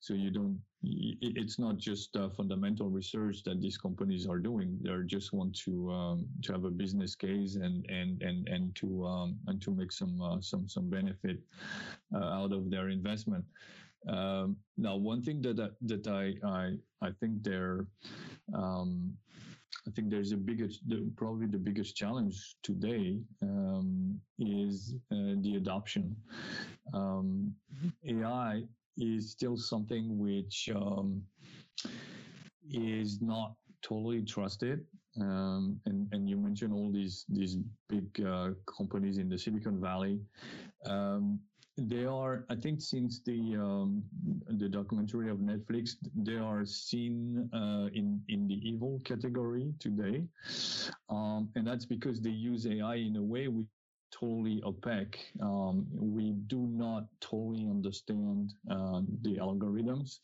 [0.00, 0.60] So you don't.
[0.82, 4.78] It's not just uh, fundamental research that these companies are doing.
[4.82, 9.06] They just want to um, to have a business case and and and and to
[9.06, 11.38] um, and to make some uh, some some benefit
[12.14, 13.44] uh, out of their investment.
[14.08, 17.86] Um, now, one thing that I- that I I, I think there,
[18.54, 19.16] um,
[19.86, 25.56] I think there's a biggest, the, probably the biggest challenge today um, is uh, the
[25.56, 26.16] adoption.
[26.92, 27.54] Um,
[28.04, 28.62] AI
[28.96, 31.22] is still something which um,
[32.70, 34.86] is not totally trusted.
[35.20, 37.56] Um, and and you mentioned all these these
[37.88, 40.20] big uh, companies in the Silicon Valley.
[40.86, 41.40] Um,
[41.88, 44.02] they are, I think, since the um,
[44.48, 50.24] the documentary of Netflix, they are seen uh, in in the evil category today,
[51.08, 53.66] um, and that's because they use AI in a way which
[54.10, 55.18] totally opaque.
[55.40, 60.18] Um, we do not totally understand uh, the algorithms.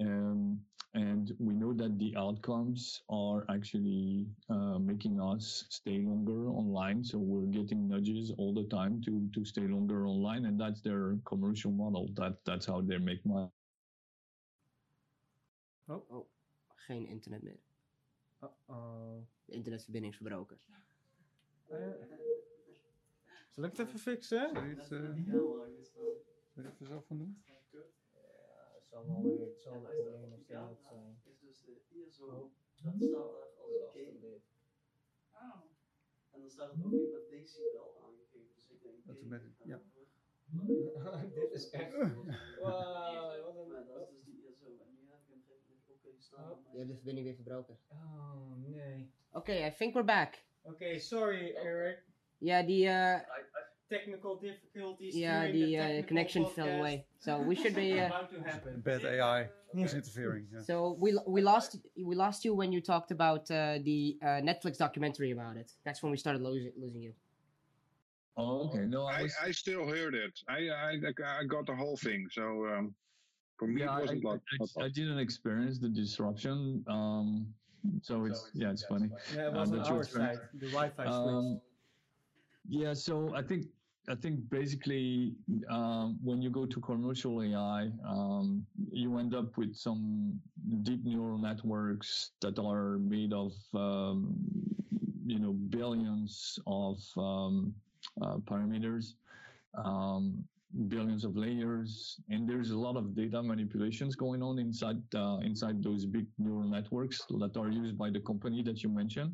[0.00, 0.58] Um,
[0.94, 7.02] and we know that the outcomes are actually uh, making us stay longer online.
[7.02, 11.18] So we're getting nudges all the time to to stay longer online, and that's their
[11.24, 12.08] commercial model.
[12.14, 13.50] That that's how they make money.
[15.88, 16.26] Oh, oh,
[16.86, 17.58] geen internet meer.
[18.42, 19.26] Uh-oh.
[19.44, 20.58] De internetverbinding is verbroken.
[21.68, 21.78] Eh,
[23.50, 24.50] Zal ik het even fixen?
[24.52, 25.68] Zou je het, eh, zou
[26.54, 27.42] je het er zelf van doen?
[28.94, 31.20] Zal wel weer, het zal wel weer nog steeds zijn.
[31.24, 32.50] is dus de ISO.
[32.82, 34.00] Dat staat daar als oké.
[35.32, 35.60] Oh.
[36.30, 38.54] En dan staat het ook niet met decibel aangegeven.
[38.54, 39.06] Dus ik denk.
[39.06, 39.80] Dat oké, met- ja.
[41.34, 41.92] Dit is echt.
[41.96, 43.68] Wow, wat een.
[43.68, 44.66] Maar dat is dus die ISO.
[44.66, 46.50] En nu heb ik hem redelijk oké staan.
[46.50, 46.72] Oh.
[46.76, 47.78] hebt de verbinding weer verbroken.
[47.88, 49.12] Oh nee.
[49.32, 50.44] Okay, I think we're back.
[50.62, 52.02] Oké, sorry Eric.
[52.38, 53.20] Ja, die, uh,
[53.98, 55.14] Technical difficulties.
[55.14, 57.04] ja, during the uh, technical connection fell away.
[57.18, 57.92] So we should be.
[58.00, 58.80] Uh, About to happen.
[58.80, 60.46] Bad AI is interfering.
[60.52, 60.60] ja.
[60.62, 64.78] so we we lost we lost you when you talked about uh, the uh, Netflix
[64.78, 65.72] documentary about it.
[65.84, 67.12] That's when we started losing losing you.
[68.36, 68.84] Oh, okay.
[68.86, 69.34] No, I I, was.
[69.48, 70.40] I still heard it.
[70.48, 70.90] I, I
[71.40, 72.28] I got the whole thing.
[72.30, 72.94] So um,
[73.58, 74.40] for me, yeah, it I, wasn't like.
[74.78, 76.84] I, I didn't experience the disruption.
[76.88, 77.54] Um,
[78.02, 79.08] so it's yeah, it's funny.
[79.36, 80.38] Yeah, it Uh, was on but our side.
[80.54, 81.14] The Wi-Fi switch.
[81.14, 81.60] Um,
[82.68, 83.66] yeah, so I think
[84.08, 85.34] I think basically
[85.70, 90.38] um, when you go to commercial AI, um, you end up with some
[90.82, 94.36] deep neural networks that are made of um,
[95.26, 97.74] you know billions of um,
[98.20, 99.14] uh, parameters.
[99.74, 100.44] Um,
[100.88, 105.82] billions of layers and there's a lot of data manipulations going on inside uh, inside
[105.82, 109.32] those big neural networks that are used by the company that you mentioned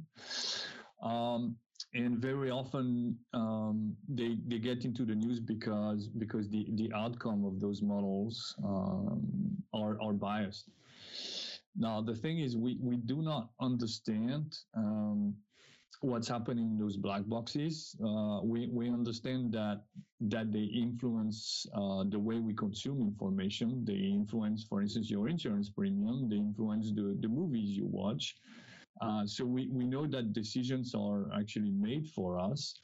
[1.02, 1.56] um,
[1.94, 7.44] and very often um, they they get into the news because because the the outcome
[7.44, 10.70] of those models um, are are biased.
[11.76, 14.56] Now the thing is, we we do not understand.
[14.76, 15.34] Um,
[16.02, 19.82] what's happening in those black boxes uh, we we understand that
[20.20, 25.68] that they influence uh, the way we consume information they influence for instance your insurance
[25.68, 28.36] premium they influence the the movies you watch
[29.00, 32.74] uh, so we, we know that decisions are actually made for us,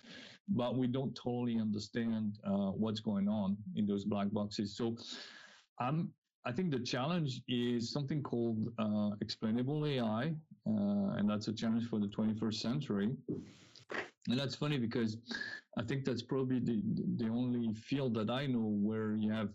[0.48, 4.76] but we don't totally understand uh, what's going on in those black boxes.
[4.76, 4.96] So
[5.78, 6.10] I'm
[6.46, 10.32] I think the challenge is something called uh, explainable AI,
[10.64, 13.10] uh, and that's a challenge for the 21st century.
[14.28, 15.16] And that's funny because
[15.76, 16.80] I think that's probably the,
[17.16, 19.48] the only field that I know where you have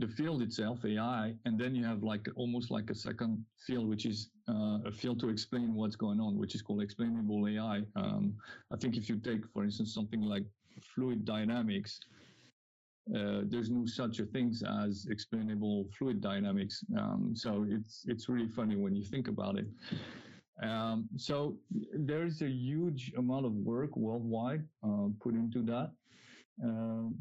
[0.00, 4.06] the field itself, AI, and then you have like almost like a second field, which
[4.06, 7.82] is uh, a field to explain what's going on, which is called explainable AI.
[7.96, 8.34] Um,
[8.72, 10.44] I think if you take, for instance, something like
[10.94, 12.00] fluid dynamics,
[13.14, 16.84] uh, there's no such a things as explainable fluid dynamics.
[16.98, 19.66] Um, so it's it's really funny when you think about it.
[20.62, 21.56] Um, so
[21.94, 25.90] there is a huge amount of work worldwide uh, put into that,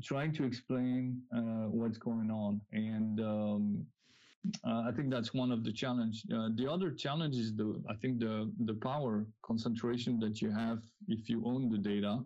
[0.02, 3.86] trying to explain uh, what's going on, and um,
[4.66, 6.24] uh, I think that's one of the challenge.
[6.34, 10.80] Uh, the other challenge is the I think the the power concentration that you have
[11.08, 12.20] if you own the data.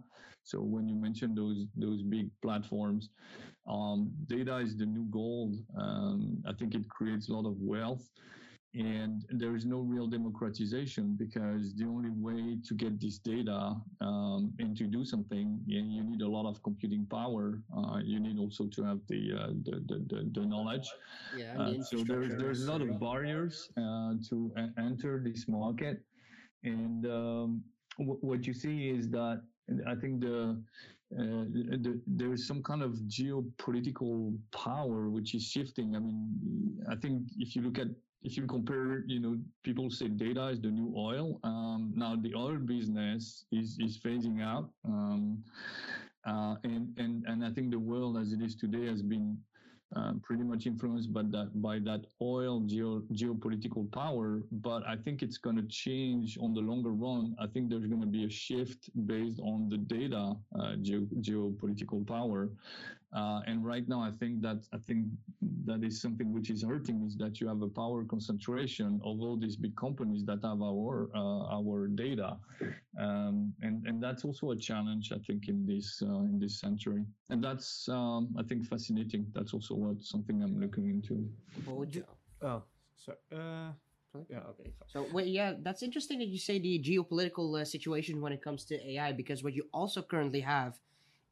[0.43, 3.09] So when you mention those those big platforms,
[3.67, 5.55] um, data is the new gold.
[5.77, 8.09] Um, I think it creates a lot of wealth
[8.75, 14.51] and there is no real democratization because the only way to get this data um,
[14.57, 18.39] and to do something you, you, need a lot of computing power uh, you need
[18.39, 20.89] also to have the uh, the, the, the, knowledge.
[21.37, 26.01] Yeah, uh, so there's there's a lot of barriers uh, to enter this market.
[26.63, 27.63] And um,
[27.97, 29.41] what you see is that
[29.87, 30.61] I think the,
[31.13, 31.45] uh,
[31.85, 35.95] the, there is some kind of geopolitical power which is shifting.
[35.95, 37.87] I mean, I think if you look at
[38.23, 41.39] if you compare, you know, people say data is the new oil.
[41.43, 45.43] Um, now the oil business is is phasing out, um,
[46.25, 49.37] uh, and and and I think the world as it is today has been
[49.95, 54.41] uh, pretty much influenced by that by that oil geo, geopolitical power.
[54.51, 57.35] But I think it's going to change on the longer run.
[57.39, 62.07] I think there's going to be a shift based on the data uh, geo, geopolitical
[62.07, 62.49] power.
[63.13, 65.05] Uh, and right now, I think that I think
[65.65, 69.37] that is something which is hurting is that you have a power concentration of all
[69.37, 72.37] these big companies that have our uh, our data,
[72.99, 77.05] um, and and that's also a challenge I think in this uh, in this century,
[77.29, 79.27] and that's um, I think fascinating.
[79.33, 81.29] That's also what something I'm looking into.
[82.41, 82.63] Oh,
[82.97, 83.73] so uh,
[84.27, 84.71] yeah, okay.
[84.87, 88.65] So wait, yeah, that's interesting that you say the geopolitical uh, situation when it comes
[88.65, 90.79] to AI because what you also currently have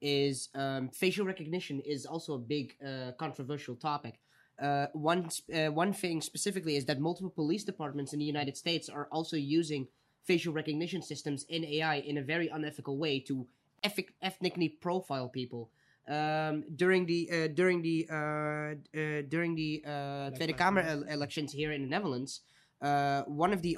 [0.01, 4.19] is um, facial recognition is also a big uh, controversial topic.
[4.61, 8.89] Uh, one uh, one thing specifically is that multiple police departments in the United States
[8.89, 9.87] are also using
[10.23, 13.47] facial recognition systems in AI in a very unethical way to
[13.83, 15.71] eth- ethnically profile people.
[16.07, 19.81] Um, during the uh, during the uh, uh, during the
[20.35, 22.41] Tweede Kamer el- elections here in the Netherlands,
[22.79, 23.77] one of the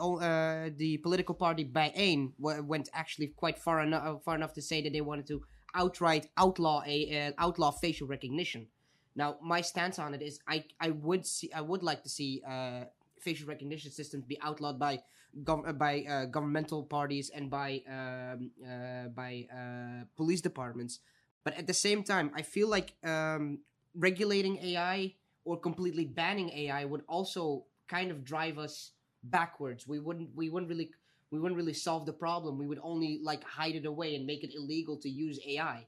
[0.77, 4.91] the political party Bijeen w- went actually quite far enough far enough to say that
[4.93, 5.43] they wanted to
[5.75, 8.67] outright outlaw a uh, outlaw facial recognition.
[9.15, 12.41] Now, my stance on it is, I I would see I would like to see
[12.47, 12.86] uh,
[13.21, 15.01] facial recognition systems be outlawed by
[15.43, 20.99] gov- uh, by uh, governmental parties and by um, uh, by uh, police departments.
[21.43, 23.59] But at the same time, I feel like um,
[23.95, 28.91] regulating AI or completely banning AI would also kind of drive us
[29.23, 29.88] backwards.
[29.88, 30.91] We wouldn't we wouldn't really
[31.33, 32.59] we wouldn't really solve the problem.
[32.59, 35.87] We would only like hide it away and make it illegal to use AI.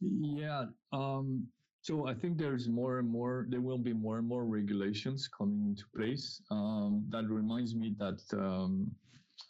[0.00, 0.66] Yeah.
[0.92, 1.46] Um,
[1.80, 5.64] so I think there's more and more, there will be more and more regulations coming
[5.66, 6.42] into place.
[6.50, 8.90] Um, that reminds me that um,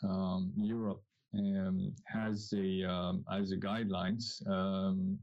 [0.05, 1.03] um Europe
[1.35, 4.47] um, has a um, has a guidelines,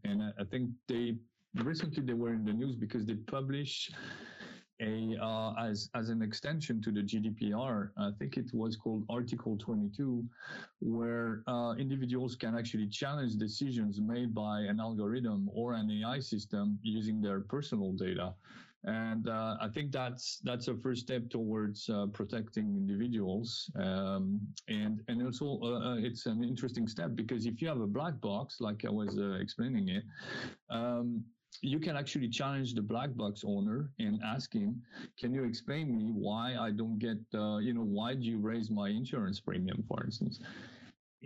[0.03, 1.15] and I, I think they
[1.63, 3.89] recently they were in the news because they publish
[4.81, 7.91] a uh, as as an extension to the GDPR.
[7.97, 10.23] I think it was called Article 22,
[10.79, 16.79] where uh, individuals can actually challenge decisions made by an algorithm or an AI system
[16.83, 18.33] using their personal data.
[18.83, 25.01] And uh, I think that's that's a first step towards uh, protecting individuals, um, and
[25.07, 28.61] and also uh, uh, it's an interesting step because if you have a black box,
[28.61, 30.03] like I was explaining it,
[30.69, 31.23] um,
[31.61, 34.81] you can actually challenge the black box owner and ask him,
[35.19, 38.69] can you explain me why I don't get, uh, you know, why do you raise
[38.69, 40.39] my insurance premium, for instance?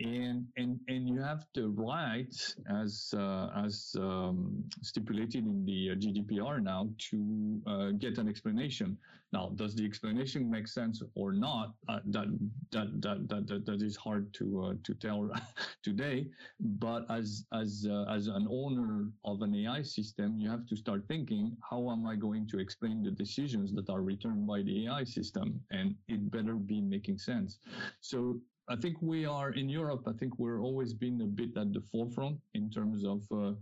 [0.00, 2.34] And and and you have the right
[2.68, 8.96] as uh, as um, stipulated in the uh, GDPR now to uh, get an explanation.
[9.32, 11.74] Now, does the explanation make sense or not?
[11.88, 12.26] Uh, that,
[12.72, 15.30] that that that that that is hard to uh, to tell
[15.82, 16.26] today.
[16.58, 21.04] But as as uh, as an owner of an AI system, you have to start
[21.08, 25.04] thinking: How am I going to explain the decisions that are returned by the AI
[25.04, 25.60] system?
[25.70, 27.58] And it better be making sense.
[28.00, 28.40] So
[28.70, 30.04] I think we are in Europe.
[30.06, 33.54] I think we're always been a bit at the forefront in terms of uh,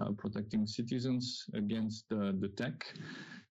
[0.00, 2.84] uh, protecting citizens against uh, the tech.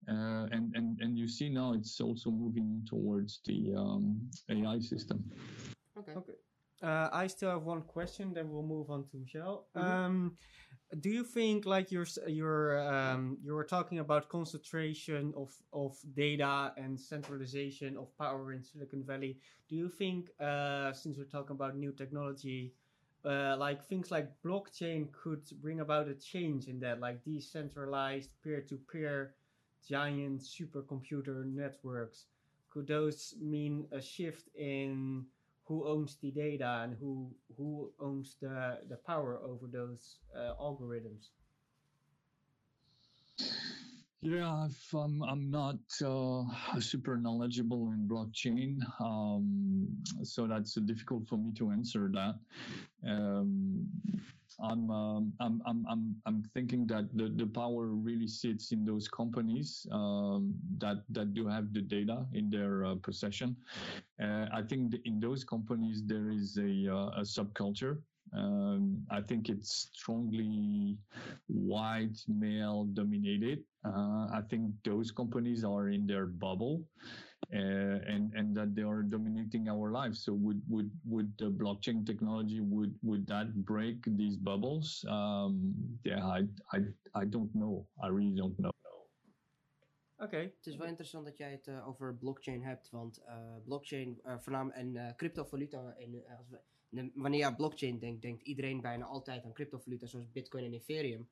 [0.08, 4.18] Uh, and, and, and you see now it's also moving towards the um,
[4.50, 5.22] AI system.
[5.96, 6.16] Oké.
[6.16, 6.34] Okay.
[6.82, 9.68] Uh, I still have one question, then we'll move on to Michelle.
[9.74, 9.82] Mhm.
[9.82, 10.36] Um,
[10.98, 16.72] do you think, like you're you're um, you were talking about concentration of of data
[16.76, 19.38] and centralization of power in Silicon Valley?
[19.68, 22.74] Do you think, uh, since we're talking about new technology,
[23.24, 29.34] uh, like things like blockchain could bring about a change in that, like decentralized peer-to-peer
[29.88, 32.26] giant supercomputer networks?
[32.70, 35.26] Could those mean a shift in
[35.70, 41.30] who owns the data and who who owns the the power over those uh, algorithms.
[44.20, 46.42] Yeah, if, um, I'm not uh,
[46.80, 49.88] super knowledgeable in blockchain, um,
[50.24, 52.34] so that's difficult for me to answer that.
[53.08, 53.86] Um,
[54.62, 59.08] I'm, um, I'm, I'm, I'm, I'm thinking that the, the power really sits in those
[59.08, 63.56] companies um, that, that do have the data in their uh, possession.
[64.22, 67.98] Uh, I think in those companies there is a, uh, a subculture.
[68.32, 70.98] Um, I think it's strongly
[71.48, 73.64] white male dominated.
[73.84, 76.84] Uh, I think those companies are in their bubble.
[77.52, 80.22] Uh, and and that they are dominating our lives.
[80.22, 85.04] So would would would the blockchain technology would would that break these bubbles?
[85.08, 85.74] Um,
[86.04, 86.78] yeah, I I
[87.14, 87.88] I don't know.
[87.98, 88.70] I really don't know.
[90.22, 90.42] Okay.
[90.56, 94.38] Het is wel interessant dat jij het eh, over blockchain hebt, want eh, blockchain, eh
[94.38, 98.42] voornamelijk en eh, cryptovaluta, in, eh, als we, ne- wanneer je aan blockchain denkt, denkt
[98.42, 101.28] iedereen bijna altijd aan cryptovaluta zoals Bitcoin en Ethereum.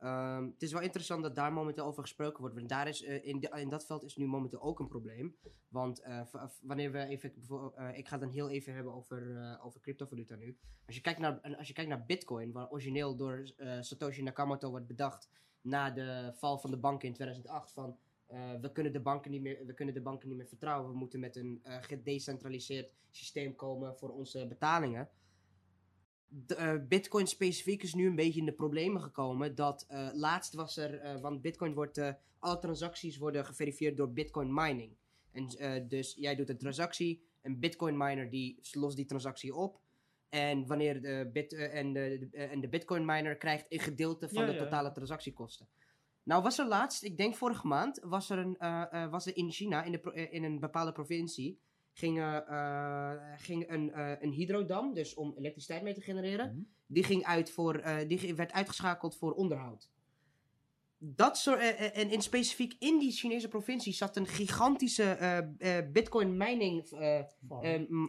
[0.00, 3.24] Ehm, het is wel interessant dat daar momenteel over gesproken wordt, want daar is, eh,
[3.24, 5.36] in, in dat veld is nu momenteel ook een probleem.
[5.68, 6.20] Want eh,
[6.62, 7.32] wanneer we even,
[7.74, 10.56] eh, ik ga het dan heel even hebben over, over cryptovaluta nu.
[10.86, 14.86] Als je, kijkt naar, als je kijkt naar Bitcoin, waar origineel door Satoshi Nakamoto wordt
[14.86, 15.28] bedacht
[15.60, 17.98] na de val van de banken in 2008, van
[18.60, 20.90] we, kunnen de banken niet meer, we kunnen de banken niet meer vertrouwen.
[20.90, 25.08] We moeten met een gedecentraliseerd systeem komen voor onze betalingen.
[26.32, 29.54] De, eh, Bitcoin specifiek is nu een beetje in de problemen gekomen.
[29.54, 32.00] Dat eh, laatst was er, eh, want Bitcoin wordt,
[32.38, 34.96] alle transacties worden geverifieerd door Bitcoin mining.
[35.32, 35.48] En
[35.88, 39.80] dus jij doet een transactie, een Bitcoin miner die lost die transactie op.
[40.28, 44.48] En wanneer de, bit, en, de, en de Bitcoin miner krijgt een gedeelte van Ja,
[44.48, 44.62] de ja.
[44.64, 45.68] totale transactiekosten.
[46.22, 48.56] Nou was er laatst, ik denk vorige maand, was er, een,
[49.10, 51.60] was er in China, in, de, in een bepaalde provincie,
[51.92, 56.60] ging, eh, eh, ging een, eh, een hydrodam, dus om elektriciteit mee te genereren, Mhm.
[56.86, 59.90] die, ging uit voor, eh, die werd uitgeschakeld voor onderhoud.
[60.98, 65.16] Dat soort, en in specifiek in die Chinese provincie zat een gigantische
[65.92, 66.90] Bitcoin mining,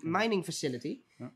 [0.01, 1.01] mining facility.
[1.17, 1.33] Ja.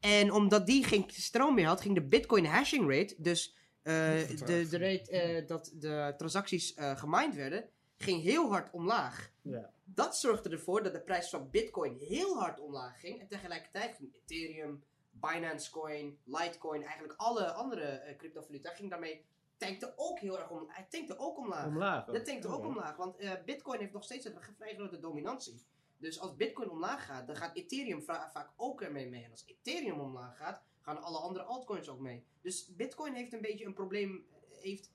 [0.00, 4.78] En omdat die geen stroom meer had, ging de Bitcoin hashing rate, dus de, de
[4.78, 9.32] rate dat de transacties gemined werden, ging heel hard omlaag.
[9.42, 9.70] Ja.
[9.88, 13.20] Dat zorgde ervoor dat de prijs van Bitcoin heel hard omlaag ging.
[13.20, 19.24] En tegelijkertijd ging Ethereum, Binance Coin, Litecoin, eigenlijk alle andere eh, cryptovaluta ging daarmee
[19.56, 20.64] tankte ook heel erg om.
[20.68, 21.66] Hij tankte ook omlaag.
[21.66, 22.04] Omlaag.
[22.04, 22.66] Dat tankte ook Oké.
[22.66, 25.62] omlaag, want eh, Bitcoin heeft nog steeds een vrij grote dominantie.
[25.98, 29.24] Dus als Bitcoin omlaag gaat, dan gaat Ethereum va- vaak ook ermee mee.
[29.24, 32.24] En als Ethereum omlaag gaat, gaan alle andere altcoins ook mee.
[32.40, 34.26] Dus Bitcoin heeft een beetje een probleem.
[34.50, 34.90] eh, Heeft,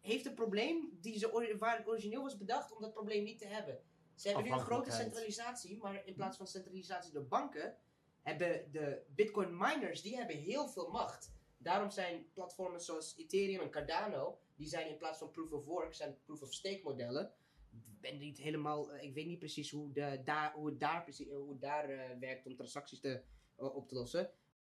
[0.00, 3.46] heeft een probleem die ze, waar het origineel was bedacht om dat probleem niet te
[3.46, 3.80] hebben.
[4.14, 7.76] Ze hebben nu een grote centralisatie, maar in plaats van centralisatie door banken,
[8.22, 11.32] hebben de Bitcoin miners die hebben heel veel macht.
[11.58, 15.94] Daarom zijn platformen zoals Ethereum en Cardano, die zijn in plaats van proof of work,
[15.94, 17.32] zijn proof of stake modellen.
[17.70, 21.02] Ik ben niet helemaal, eh, ik weet niet precies hoe, de, daar, hoe het daar,
[21.02, 23.22] precies, hoe het daar eh, werkt om transacties te,
[23.56, 24.30] eh, op te lossen.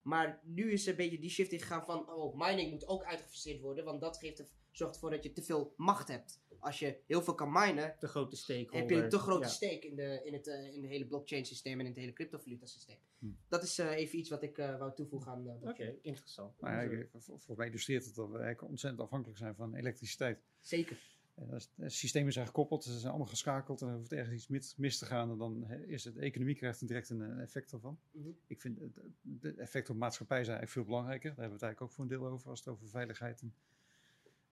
[0.03, 3.61] Maar nu is er een beetje die shift ingegaan van, oh, mining moet ook uitgefaseerd
[3.61, 6.41] worden, want dat geeft zorgt ervoor dat je te veel macht hebt.
[6.67, 8.79] Als je heel veel kan minen, De grote stakeholder.
[8.81, 9.53] heb je een te grote Ja.
[9.53, 12.13] stake in, de, in, het, eh, in het hele blockchain systeem en in het hele
[12.13, 12.97] cryptovaluta systeem.
[13.19, 13.27] Hm.
[13.49, 15.99] Dat is eh, even iets wat ik eh, wou toevoegen aan eh, Oké, blockchain.
[16.03, 16.61] interessant.
[16.61, 20.39] Nou ja, ik- volgens mij illustreert het dat we eigenlijk ontzettend afhankelijk zijn van elektriciteit.
[20.61, 20.99] Zeker.
[21.35, 24.49] En als het systemen zijn gekoppeld, ze zijn allemaal geschakeld en er hoeft ergens iets
[24.49, 25.31] mis, mis te gaan.
[25.31, 27.99] En dan is het, de economie krijgt er direct een effect ervan.
[28.11, 28.29] Mhm.
[28.47, 28.99] Ik vind het
[29.41, 31.29] het effect op maatschappij zijn eigenlijk veel belangrijker.
[31.35, 33.55] Daar hebben we het eigenlijk ook voor een deel over als het over veiligheid en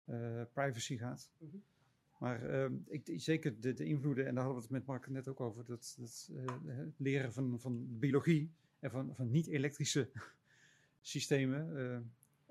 [0.04, 1.30] eh, privacy gaat.
[1.38, 1.56] Mhm.
[2.24, 5.28] Maar ehm, ik, zeker de, de invloeden, en daar hadden we het met Mark net
[5.28, 10.10] ook over, dat, dat eh, het leren van, van biologie en van, van niet-elektrische
[11.00, 11.76] systemen.
[11.76, 11.94] eh,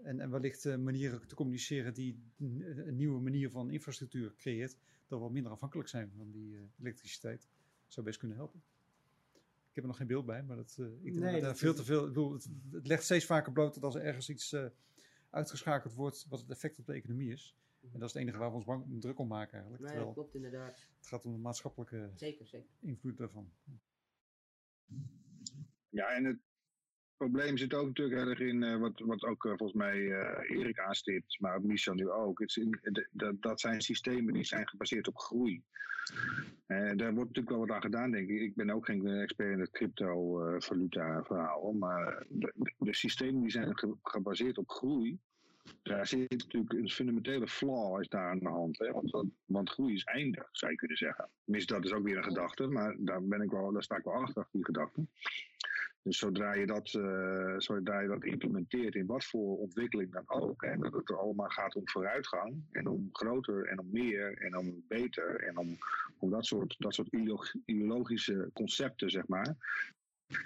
[0.08, 4.78] en, en wellicht eh, manieren te communiceren die een nieuwe manier van infrastructuur creëert.
[5.08, 7.48] Dat we minder afhankelijk zijn van die elektriciteit.
[7.88, 8.62] Zou best kunnen helpen.
[9.70, 11.74] Ik heb er nog geen beeld bij, maar dat, ik denk Nee, dat daar veel
[11.74, 12.02] te veel.
[12.02, 14.56] Ik bedoel, het, het legt steeds vaker bloot dat als er ergens iets
[15.30, 17.56] uitgeschakeld wordt, wat het effect op de economie is.
[17.92, 19.84] En dat is het enige waar we ons bang, druk om maken eigenlijk.
[19.84, 20.88] Nee, dat klopt inderdaad.
[20.98, 22.70] het gaat om de maatschappelijke Zeker, zeker.
[22.80, 23.52] invloed daarvan.
[25.90, 26.38] Ja, en het
[27.18, 30.80] probleem zit ook natuurlijk erg in, eh, wat, wat ook eh, volgens mij eh, Erik
[30.80, 32.40] aanstipt, maar Michel nu ook.
[32.40, 32.80] Het in,
[33.12, 35.64] dat, dat zijn systemen die zijn gebaseerd op groei.
[36.66, 38.42] En daar wordt natuurlijk wel wat aan gedaan, denk ik.
[38.42, 43.78] Ik ben ook geen expert in het crypto-valuta-verhaal, maar de, de- de systemen die zijn
[43.78, 45.20] ge- gebaseerd op groei,
[45.84, 48.78] daar zit natuurlijk een fundamentele flaw is daar aan de hand.
[48.78, 48.92] Hè?
[48.92, 49.12] Want,
[49.46, 51.30] want- groei is eindig, zou je kunnen zeggen.
[51.44, 54.04] Tenminste, dat is ook weer een gedachte, maar daar, ben ik wel, daar sta ik
[54.04, 55.06] wel achter, die gedachte.
[56.04, 60.64] Dus zodra je, dat, eh, zodra je dat implementeert in wat voor ontwikkeling dan ook,
[60.64, 64.58] en dat het er allemaal gaat om vooruitgang en om groter en om meer en
[64.58, 65.78] om beter en om,
[66.18, 69.56] om dat soort, dat soort ideolo- ideologische concepten, zeg maar.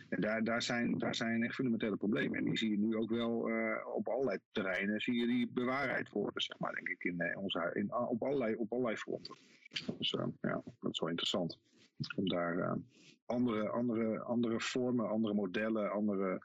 [0.10, 2.38] En daar, daar, zijn, daar zijn echt fundamentele problemen.
[2.38, 6.10] En die zie je nu ook wel eh, op allerlei terreinen, zie je die bewaarheid
[6.10, 9.38] worden, zeg maar, denk ik, in, eh, onze, in, op, allerlei, op allerlei fronten.
[9.98, 11.60] Dus eh, ja, dat is wel interessant.
[12.16, 12.78] Om daar
[13.26, 16.42] andere, andere, andere vormen, andere modellen, andere,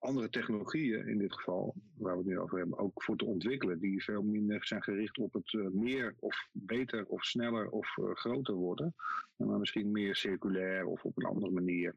[0.00, 3.80] andere technologieën in dit geval, waar we het nu over hebben, ook voor te ontwikkelen.
[3.80, 8.04] Die veel minder zijn gericht op het eh, meer of beter of sneller of eh,
[8.14, 8.94] groter worden.
[9.36, 11.96] Maar misschien meer circulair of op een andere manier.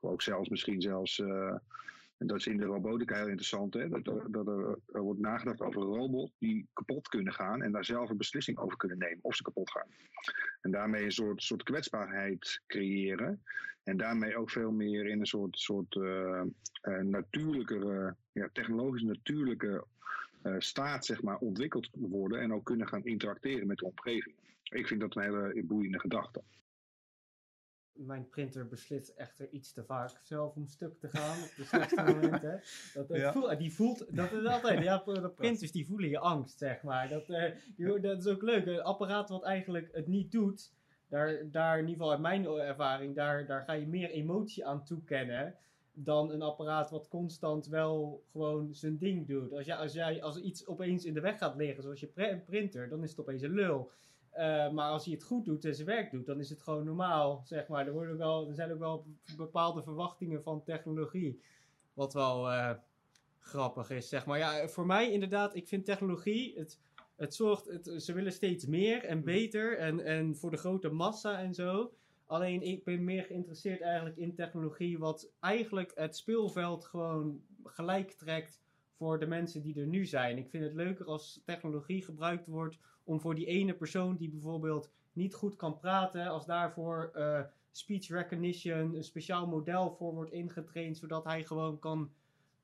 [0.00, 1.18] Of ook zelfs misschien zelfs.
[1.18, 1.54] eh,
[2.18, 3.88] en dat is in de robotica heel interessant, hè?
[3.88, 7.84] Dat, er- dat er, wordt nagedacht over een robot die kapot kunnen gaan en daar
[7.84, 9.88] zelf een beslissing over kunnen nemen of ze kapot gaan.
[10.60, 13.42] En daarmee een soort, soort kwetsbaarheid creëren.
[13.82, 16.40] En daarmee ook veel meer in een soort, soort eh,
[16.80, 19.84] eh, natuurlijkere, ja, technologisch natuurlijke
[20.42, 22.40] eh, staat zeg maar, ontwikkeld worden.
[22.40, 24.34] En ook kunnen gaan interacteren met de omgeving.
[24.62, 26.42] Ik vind dat een hele boeiende gedachte.
[27.96, 32.02] Mijn printer beslist echter iets te vaak zelf om stuk te gaan op de slechtste
[32.12, 32.62] momenten.
[32.94, 33.32] Dat, Ja.
[33.32, 37.08] voel- die voelt, dat is altijd, ja, de printers die voelen je angst, zeg maar.
[37.08, 38.66] Dat, eh, die- dat is ook leuk.
[38.66, 40.72] Een apparaat wat eigenlijk het niet doet,
[41.08, 44.84] daar, daar in ieder geval uit mijn ervaring, daar, daar ga je meer emotie aan
[44.84, 45.54] toekennen
[45.92, 49.52] dan een apparaat wat constant wel gewoon zijn ding doet.
[49.52, 52.88] Als, jij als, jij, als iets opeens in de weg gaat liggen, zoals je printer,
[52.88, 53.90] dan is het opeens een lul.
[54.34, 56.84] Eh, maar als hij het goed doet en zijn werk doet, dan is het gewoon
[56.84, 57.86] normaal, zeg maar.
[57.86, 59.06] Er, worden ook wel, er zijn ook wel
[59.36, 61.40] bepaalde verwachtingen van technologie.
[61.92, 62.70] Wat wel eh,
[63.38, 64.38] grappig is, zeg maar.
[64.38, 66.80] Ja, voor mij inderdaad, ik vind technologie, het,
[67.16, 71.38] het zorgt, het, ze willen steeds meer en beter en, en voor de grote massa
[71.38, 71.92] en zo.
[72.26, 78.60] Alleen ik ben meer geïnteresseerd eigenlijk in technologie, wat eigenlijk het speelveld gewoon gelijk trekt
[78.96, 80.38] voor de mensen die er nu zijn.
[80.38, 84.90] Ik vind het leuker als technologie gebruikt wordt om voor die ene persoon die bijvoorbeeld
[85.12, 87.40] niet goed kan praten, als daarvoor eh,
[87.70, 92.10] speech recognition, een speciaal model voor wordt ingetraind, zodat hij gewoon kan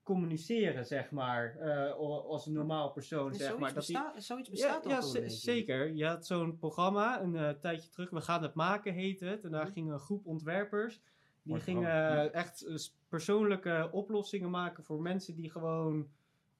[0.02, 1.92] communiceren, zeg maar, eh,
[2.28, 3.74] als een normaal persoon, En zeg zoiets, maar.
[3.74, 5.36] Dat die- zoiets bestaat ja, al ja, wel beetje.
[5.36, 5.92] zeker.
[5.94, 8.10] Je had zo'n programma een eh, tijdje terug.
[8.10, 9.44] We gaan het maken, heette het.
[9.44, 9.72] En daar Mhm.
[9.72, 10.94] ging een groep ontwerpers.
[11.42, 12.66] Die Mooi gingen echt
[13.08, 16.08] persoonlijke oplossingen maken voor mensen die gewoon...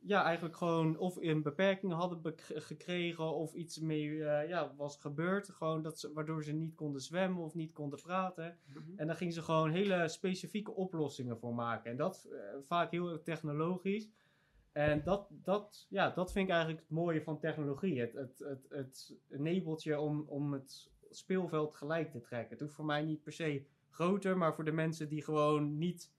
[0.02, 5.48] Ja, eigenlijk gewoon of een beperking hadden gekregen of iets mee eh, ja, was gebeurd.
[5.48, 8.58] Gewoon dat ze, waardoor ze niet konden zwemmen of niet konden praten.
[8.66, 8.80] Mhm.
[8.96, 11.90] En daar gingen ze gewoon hele specifieke oplossingen voor maken.
[11.90, 14.10] En dat eh, vaak heel technologisch.
[14.72, 18.00] En dat, dat, ja, dat vind ik eigenlijk het mooie van technologie.
[18.00, 22.50] Het, het, het, het enabled je om, om het speelveld gelijk te trekken.
[22.50, 26.12] Het hoeft voor mij niet per se groter, maar voor de mensen die gewoon niet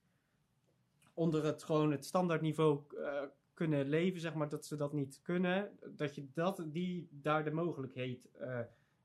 [1.14, 3.24] onder het, gewoon het standaardniveau eh,
[3.68, 7.52] kunnen leven, zeg maar, dat ze dat niet kunnen, dat je dat, die daar de
[7.52, 8.60] mogelijkheid eh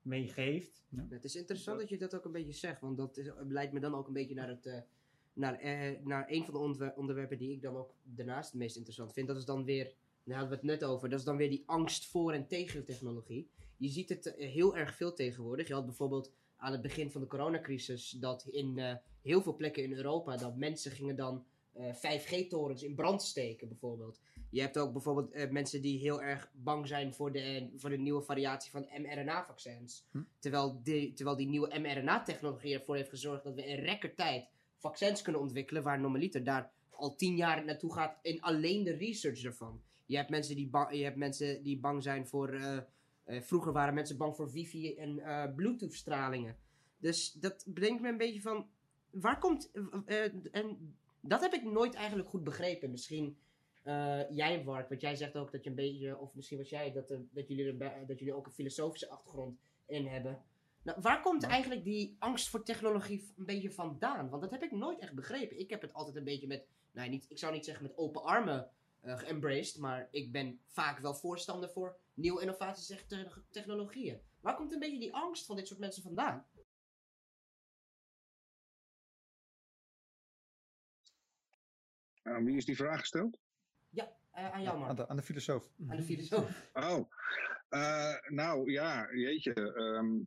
[0.06, 0.82] mee geeft.
[1.08, 3.80] Het is interessant dat je dat ook een beetje zegt, want dat is, leidt me
[3.80, 4.78] dan ook een beetje naar, het, eh,
[5.32, 8.76] naar, eh, naar een van de onderwer- onderwerpen die ik dan ook daarnaast het meest
[8.76, 9.26] interessant vind.
[9.26, 9.92] Dat is dan weer,
[10.24, 12.84] daar hadden we het net over, dat is dan weer die angst voor en tegen
[12.84, 13.48] technologie.
[13.76, 15.68] Je ziet het heel erg veel tegenwoordig.
[15.68, 19.82] Je had bijvoorbeeld aan het begin van de coronacrisis dat in eh, heel veel plekken
[19.82, 21.44] in Europa dat mensen gingen dan
[21.76, 24.20] eh, 5G-torens in brand steken bijvoorbeeld.
[24.50, 27.90] Je hebt ook bijvoorbeeld eh, mensen die heel erg bang zijn voor de, eh, voor
[27.90, 30.06] de nieuwe variatie van mRNA-vaccins.
[30.38, 35.40] Terwijl die, terwijl die nieuwe mRNA-technologie ervoor heeft gezorgd dat we in recordtijd vaccins kunnen
[35.40, 35.82] ontwikkelen.
[35.82, 39.82] Waar normaliter daar al tien jaar naartoe gaat in alleen de research ervan.
[40.06, 42.48] Je hebt mensen die, je hebt mensen die bang zijn voor.
[42.54, 42.76] eh,
[43.24, 46.56] eh, vroeger waren mensen bang voor wifi en eh, bluetooth-stralingen.
[46.98, 48.66] Dus dat brengt me een beetje van.
[49.10, 49.70] Waar komt.
[50.06, 50.96] eh, eh, en
[51.28, 52.90] dat heb ik nooit eigenlijk goed begrepen.
[52.90, 53.38] Misschien
[53.82, 56.18] eh, jij, Mark, want jij zegt ook dat je een beetje.
[56.18, 59.58] Of misschien was jij, dat, er- dat, jullie, er dat jullie ook een filosofische achtergrond
[59.86, 60.42] in hebben.
[60.82, 64.28] Nou, waar komt eigenlijk die angst voor technologie een beetje vandaan?
[64.28, 65.58] Want dat heb ik nooit echt begrepen.
[65.58, 68.22] Ik heb het altijd een beetje met, nou niet, ik zou niet zeggen met open
[68.22, 68.70] armen
[69.00, 74.20] eh geëmbraced, maar ik ben vaak wel voorstander voor nieuwe innovaties en te- technologieën.
[74.40, 76.46] Waar komt een beetje die angst van dit soort mensen vandaan?
[82.26, 83.38] Aan wie is die vraag gesteld?
[84.36, 84.96] Eh, aan jou, aan, man.
[84.96, 85.70] de, aan de filosoof.
[85.88, 86.70] Aan de filosoof.
[86.72, 87.10] Oh,
[87.68, 89.52] eh, nou ja, jeetje.
[89.54, 90.24] ehm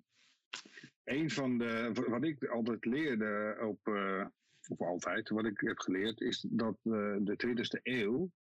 [1.04, 4.26] een van de, wat ik altijd leerde op, eh,
[4.68, 8.32] of altijd, wat ik heb geleerd, is dat eh, de 20e eeuw,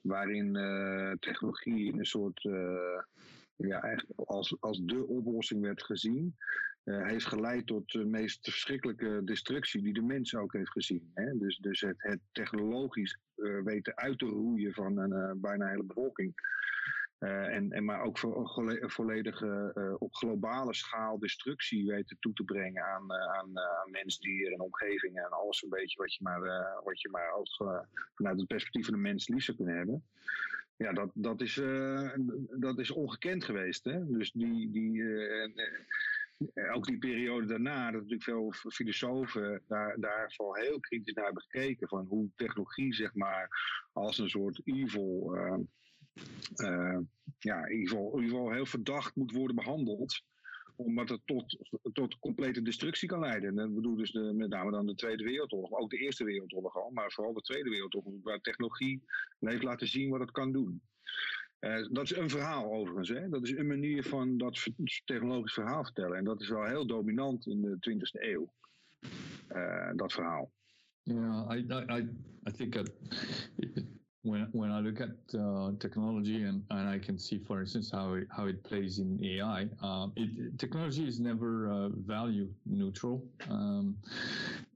[0.00, 3.02] waarin eh, technologie in een soort, eh,
[3.56, 6.36] ja, eigenlijk als, als de oplossing werd gezien,
[6.84, 11.10] eh, heeft geleid tot de meest verschrikkelijke destructie die de mens ook heeft gezien.
[11.14, 11.38] Hè?
[11.38, 16.52] Dus, dus het, technologisch eh, weten uit te roeien van een eh, bijna hele bevolking.
[17.18, 18.46] En, en maar ook vo-
[18.80, 24.60] volledige op globale schaal destructie weten toe te brengen aan, aan, aan mens, dier en
[24.60, 26.40] omgeving en alles een beetje wat je maar,
[26.84, 27.62] wat je maar als,
[28.14, 30.04] vanuit het perspectief van de mens lief zou kunnen hebben.
[30.76, 31.54] Ja, dat, dat, is,
[32.58, 33.84] dat is ongekend geweest.
[33.84, 34.06] Hè?
[34.06, 35.02] Dus die, die,
[36.72, 41.88] ook die periode daarna, dat natuurlijk veel filosofen daar, daarvoor heel kritisch naar hebben gekeken.
[41.88, 43.48] Van hoe technologie, zeg maar,
[43.92, 45.58] als een soort evil, eh,
[46.54, 46.98] eh,
[47.38, 50.22] ja, ieder geval heel verdacht moet worden behandeld.
[50.76, 51.58] Omdat het tot,
[51.92, 53.48] tot complete destructie kan leiden.
[53.48, 55.72] En dat bedoel dus met name dan de Tweede Wereldoorlog.
[55.72, 58.14] Ook de Eerste Wereldoorlog al, maar vooral de Tweede Wereldoorlog.
[58.22, 59.02] Waar technologie
[59.38, 60.82] heeft laten zien wat het kan doen.
[61.64, 63.08] Eh, dat is een verhaal overigens.
[63.08, 63.28] Hè?
[63.28, 64.68] Dat is een manier van dat
[65.04, 66.18] technologisch verhaal vertellen.
[66.18, 68.52] En dat is wel heel dominant in de 20e eeuw.
[69.48, 70.50] Eh, dat verhaal.
[71.02, 72.08] Yeah, I, I,
[72.48, 72.90] I, think that
[74.20, 78.14] when when I look at uh, technology and, and I can see, for instance, how
[78.16, 83.96] it, how it plays in AI, um, it, technology is never uh, value neutral, um,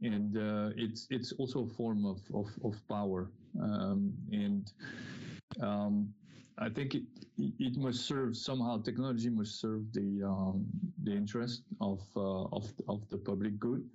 [0.03, 4.72] and uh, it's it's also a form of of, of power, um, and
[5.61, 6.14] um,
[6.61, 7.04] I think it
[7.38, 8.82] it must serve somehow.
[8.82, 10.66] Technology must serve the um,
[11.04, 13.88] the interest of uh, of of the public good.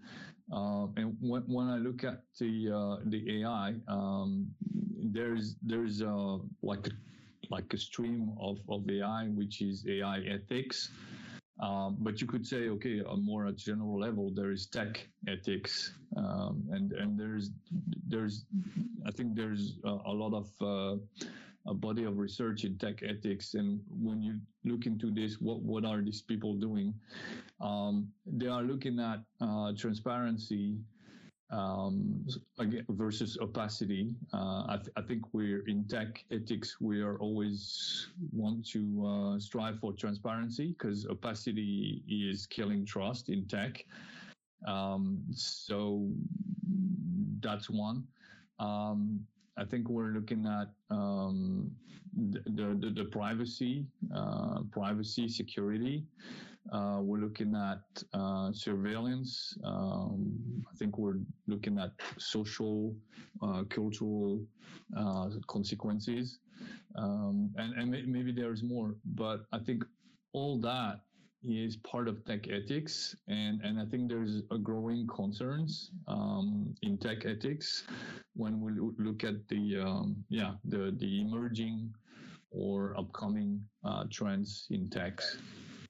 [0.51, 4.47] Uh, and when, when I look at the uh, the AI, um,
[5.11, 6.91] there's there's uh, like a,
[7.49, 10.89] like a stream of, of AI which is AI ethics.
[11.59, 15.93] Um, but you could say, okay, on more at general level, there is tech ethics,
[16.17, 17.51] um, and and there's
[18.07, 18.45] there's
[19.05, 20.97] I think there's a, a lot of uh,
[21.65, 25.85] a body of research in tech ethics, and when you look into this, what what
[25.85, 26.93] are these people doing?
[27.61, 30.77] Um, they are looking at uh, transparency
[31.53, 32.25] um,
[32.89, 34.15] versus opacity.
[34.33, 36.77] Uh, I, th- I think we're in tech ethics.
[36.81, 43.45] We are always want to uh, strive for transparency because opacity is killing trust in
[43.45, 43.85] tech.
[44.67, 46.09] Um, so
[47.39, 48.03] that's one.
[48.59, 49.19] Um,
[49.57, 51.71] I think we're looking at um,
[52.15, 52.41] the,
[52.79, 53.85] the, the, privacy,
[54.15, 56.05] uh, privacy, security.
[56.71, 59.57] Uh, we're looking at uh, surveillance.
[59.63, 62.95] Um, I think we're looking at social,
[63.41, 64.41] uh, cultural
[64.97, 66.39] uh, consequences,
[66.95, 68.95] um, and, and maybe there's more.
[69.05, 69.83] But I think
[70.31, 71.01] all that
[71.43, 76.97] is part of tech ethics, and, and I think there's a growing concerns um, in
[76.97, 77.83] tech ethics
[78.35, 81.93] when we look at the um, yeah the the emerging
[82.51, 85.37] or upcoming uh, trends in techs.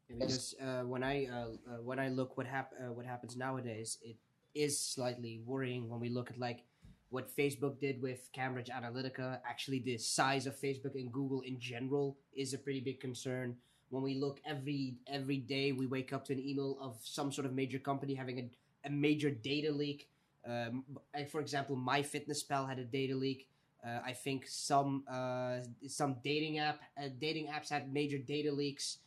[0.08, 3.98] because uh, when I uh, uh, when I look what hap- uh, what happens nowadays,
[4.02, 4.16] it
[4.56, 6.64] is slightly worrying when we look at like
[7.10, 9.40] what Facebook did with Cambridge Analytica.
[9.48, 13.56] Actually, the size of Facebook and Google in general is a pretty big concern.
[13.94, 17.46] When we look every every day, we wake up to an email of some sort
[17.46, 20.10] of major company having a, a major data leak.
[20.48, 20.84] Um,
[21.30, 23.48] for example, MyFitnessPal had a data leak.
[23.86, 28.98] Uh, I think some uh, some dating app uh, dating apps had major data leaks.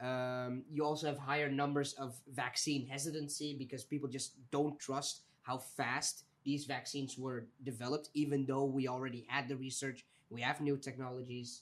[0.00, 5.58] Um, you also have higher numbers of vaccine hesitancy because people just don't trust how
[5.58, 10.78] fast these vaccines were developed, even though we already had the research, we have new
[10.78, 11.60] technologies.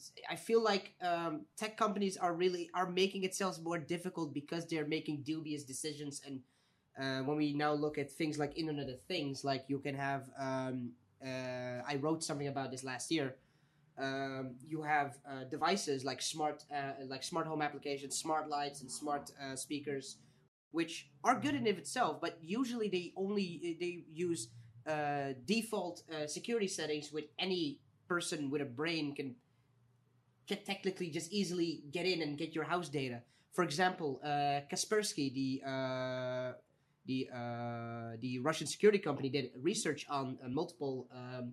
[0.00, 4.66] Uh, I feel like um, tech companies are really are making itself more difficult because
[4.66, 6.22] they're making dubious decisions.
[6.26, 6.40] And
[7.00, 10.28] uh, when we now look at things like Internet of Things, like you can have,
[10.38, 10.92] um,
[11.24, 13.36] uh, I wrote something about this last year
[13.98, 18.90] um, you have uh, devices like smart uh, like smart home applications, smart lights, and
[18.90, 20.16] smart uh, speakers,
[20.70, 24.48] which are good in of itself, but usually they only they use
[24.86, 29.34] uh, default uh, security settings, which any person with a brain can
[30.50, 33.20] can technically just easily get in and get your house data.
[33.56, 36.52] for example, uh, Kaspersky, the uh,
[37.10, 41.44] the uh, the Russian security company, did research on uh, multiple um,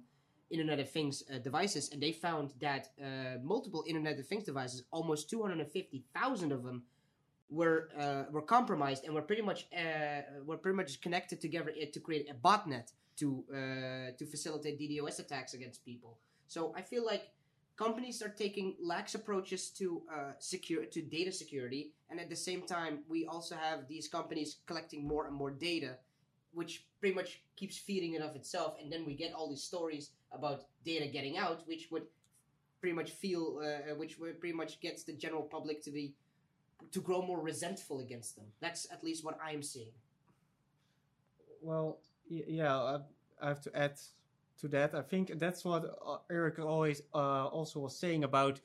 [0.56, 4.84] Internet of Things uh, devices, and they found that uh, multiple Internet of Things devices,
[4.92, 6.84] almost 250,000 of them,
[7.50, 12.00] were uh, were compromised and were pretty much uh, were pretty much connected together to
[12.08, 12.88] create a botnet
[13.20, 13.58] to uh,
[14.20, 16.12] to facilitate DDoS attacks against people.
[16.48, 17.24] So I feel like
[17.78, 22.64] companies are taking lax approaches to uh, secure to data security, and at the same
[22.64, 25.96] time, we also have these companies collecting more and more data,
[26.54, 30.10] which pretty much keeps feeding it of itself, and then we get all these stories
[30.32, 32.04] about data getting out, which would
[32.82, 36.14] pretty much feel, uh, which pretty much gets the general public to be
[36.92, 38.46] to grow more resentful against them.
[38.60, 39.94] That's at least what I'm seeing.
[41.62, 43.00] Well, yeah,
[43.42, 44.00] I have to add
[44.62, 44.96] to that.
[44.96, 48.60] I think that's what uh, Eric always uh, also was saying about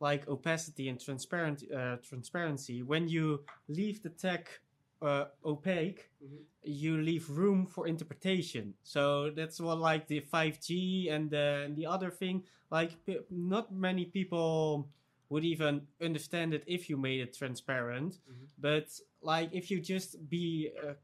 [0.00, 2.82] like opacity and transparent uh, transparency.
[2.82, 4.60] When you leave the tech
[5.02, 6.38] uh, opaque, Mhm.
[6.64, 8.74] you leave room for interpretation.
[8.82, 12.44] So that's what like the 5G and the, and the other thing.
[12.70, 14.88] Like p- not many people
[15.30, 18.18] would even understand it if you made it transparent.
[18.28, 18.48] Mhm.
[18.58, 18.88] But
[19.22, 20.94] like if you just be uh,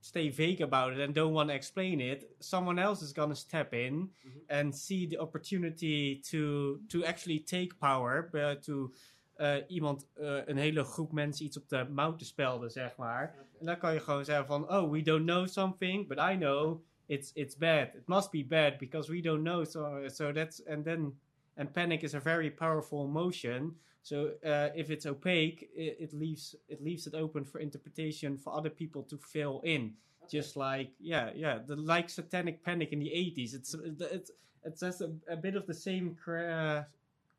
[0.00, 3.72] stay vague about it and don't want to explain it, someone else is gonna step
[3.72, 4.30] in Mhm.
[4.48, 8.92] and see the opportunity to to actually take power, but to
[9.40, 13.34] uh, iemand, uh, een hele groep mensen iets op de mouw te spelden, zeg maar.
[13.60, 16.82] En dan kan je gewoon zeggen van, oh, we don't know something, but I know
[17.06, 17.94] it's it's bad.
[17.94, 19.64] It must be bad because we don't know.
[19.64, 21.18] So so that's and then
[21.56, 23.76] and panic is a very powerful emotion.
[24.02, 28.52] So uh, if it's opaque, it, it leaves it leaves it open for interpretation for
[28.54, 29.94] other people to fill in.
[30.30, 33.54] Just like yeah, yeah, the like satanic panic in the 80s.
[33.54, 34.30] It's it's
[34.64, 36.82] it's has a, a bit of the same uh,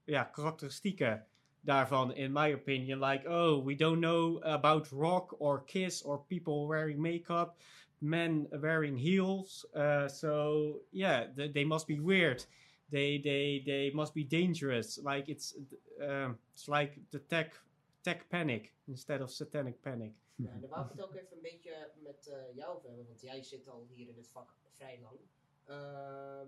[0.05, 1.21] yeah, karakteristieken
[1.65, 2.99] daarvan in my opinion.
[2.99, 7.57] Like oh, we don't know about rock or kiss or people wearing makeup,
[8.01, 9.65] men wearing heels.
[9.75, 12.45] Uh, so yeah, th- they must be weird.
[12.93, 14.99] They they they must be dangerous.
[15.01, 15.55] Like it's
[15.99, 17.59] um, it's like the tech
[18.01, 20.13] tech panic instead of satanic panic.
[20.35, 23.21] Ja, daar wou ik het ook even een beetje met eh, jou over hebben, want
[23.21, 25.17] jij zit al hier in het vak vrij lang.
[25.65, 26.47] Ehm,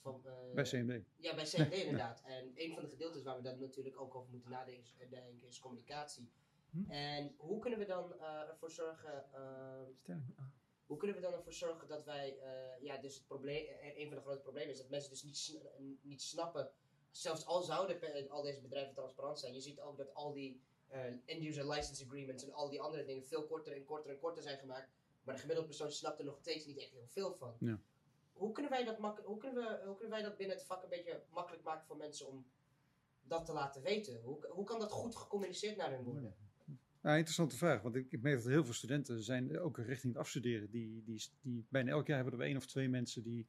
[0.00, 1.04] van, eh, Bij CMD.
[1.16, 2.22] Ja, bij CMD inderdaad.
[2.24, 5.48] En een van de gedeeltes waar we dan natuurlijk ook over moeten nadenken is, denken
[5.48, 6.30] is communicatie.
[6.70, 6.90] Hm.
[6.90, 9.24] En hoe kunnen we dan eh, ervoor zorgen...
[10.90, 14.06] hoe kunnen we dan ervoor zorgen dat wij, eh, ja, dus het probleem, eh, een
[14.08, 16.70] van de grote problemen is dat mensen dus niet, sn- eh, niet snappen,
[17.10, 21.04] zelfs al zouden al deze bedrijven transparant zijn, je ziet ook dat al die eh,
[21.04, 24.58] end-user license agreements en al die andere dingen veel korter en korter en korter zijn
[24.58, 24.90] gemaakt,
[25.22, 27.56] maar de gemiddelde persoon snapt er nog steeds niet echt heel veel van.
[27.60, 27.80] Ja.
[28.32, 30.82] Hoe kunnen wij dat mak- hoe kunnen we, hoe kunnen wij dat binnen het vak
[30.82, 32.50] een beetje makkelijk maken voor mensen om
[33.22, 34.20] dat te laten weten?
[34.22, 36.36] Hoe, hoe kan dat goed gecommuniceerd naar hun worden?
[37.02, 40.22] Nou, interessante vraag, want ik, ik merk dat heel veel studenten zijn ook richting het
[40.22, 40.70] afstuderen.
[40.70, 43.46] Die, die, die, bijna elk jaar hebben we één of twee mensen die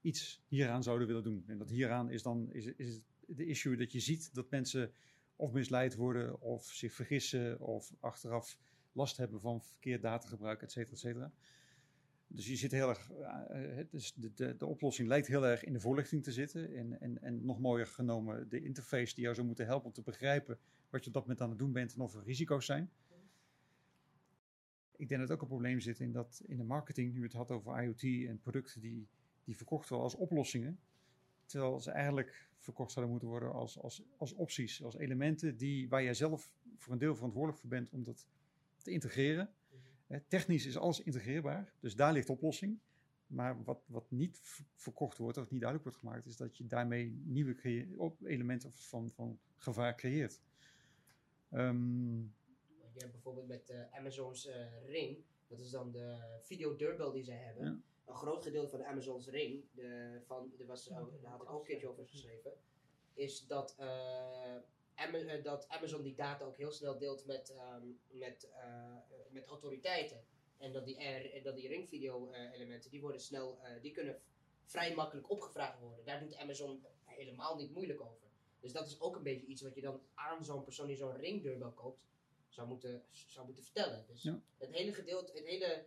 [0.00, 1.44] iets hieraan zouden willen doen.
[1.46, 4.92] En dat hieraan is dan is, is de issue dat je ziet dat mensen
[5.36, 8.58] of misleid worden of zich vergissen of achteraf
[8.92, 11.32] last hebben van verkeerd datagebruik, et cetera, et cetera.
[12.34, 13.10] Dus je zit heel erg,
[13.90, 16.74] dus de, de, de oplossing lijkt heel erg in de voorlichting te zitten.
[16.74, 20.02] En, en, en nog mooier genomen, de interface die jou zou moeten helpen om te
[20.02, 20.58] begrijpen
[20.90, 22.90] wat je op dat moment aan het doen bent en of er risico's zijn.
[24.96, 27.50] Ik denk dat ook een probleem zit in dat in de marketing, nu het had
[27.50, 29.08] over IoT en producten die,
[29.44, 30.78] die verkocht worden als oplossingen,
[31.46, 36.02] terwijl ze eigenlijk verkocht zouden moeten worden als, als, als opties, als elementen die, waar
[36.02, 38.26] jij zelf voor een deel verantwoordelijk voor bent om dat
[38.76, 39.50] te integreren.
[40.28, 42.78] Technisch is alles integreerbaar, dus daar ligt de oplossing.
[43.26, 44.38] Maar wat, wat niet
[44.74, 47.56] verkocht wordt, of niet duidelijk wordt gemaakt, is dat je daarmee nieuwe
[48.24, 50.40] elementen van, van gevaar creëert.
[51.50, 52.18] Ehm,
[52.92, 57.24] Je hebt bijvoorbeeld met eh, Amazon's eh, Ring, dat is dan de video deurbel die
[57.24, 57.64] zij hebben.
[57.64, 57.80] Ja.
[58.04, 61.50] Een groot gedeelte van de Amazon's Ring, de, van, er was, ook- daar had ik
[61.50, 62.52] ook een keertje over geschreven,
[63.14, 64.56] is dat, eh,
[65.42, 68.96] dat Amazon die data ook heel snel deelt met, ehm, met, eh,
[69.30, 70.24] met autoriteiten.
[70.58, 74.20] En dat die, R- dat die ringvideo eh, elementen, die worden snel, eh, die kunnen
[74.64, 76.04] vrij makkelijk opgevraagd worden.
[76.04, 78.28] Daar doet Amazon helemaal niet moeilijk over.
[78.60, 81.16] Dus dat is ook een beetje iets wat je dan aan zo'n persoon die zo'n
[81.16, 82.00] ringdeurbel koopt,
[82.48, 84.04] zou moeten, zou moeten vertellen.
[84.06, 84.40] Dus Ja.
[84.58, 85.86] het hele gedeelte, het hele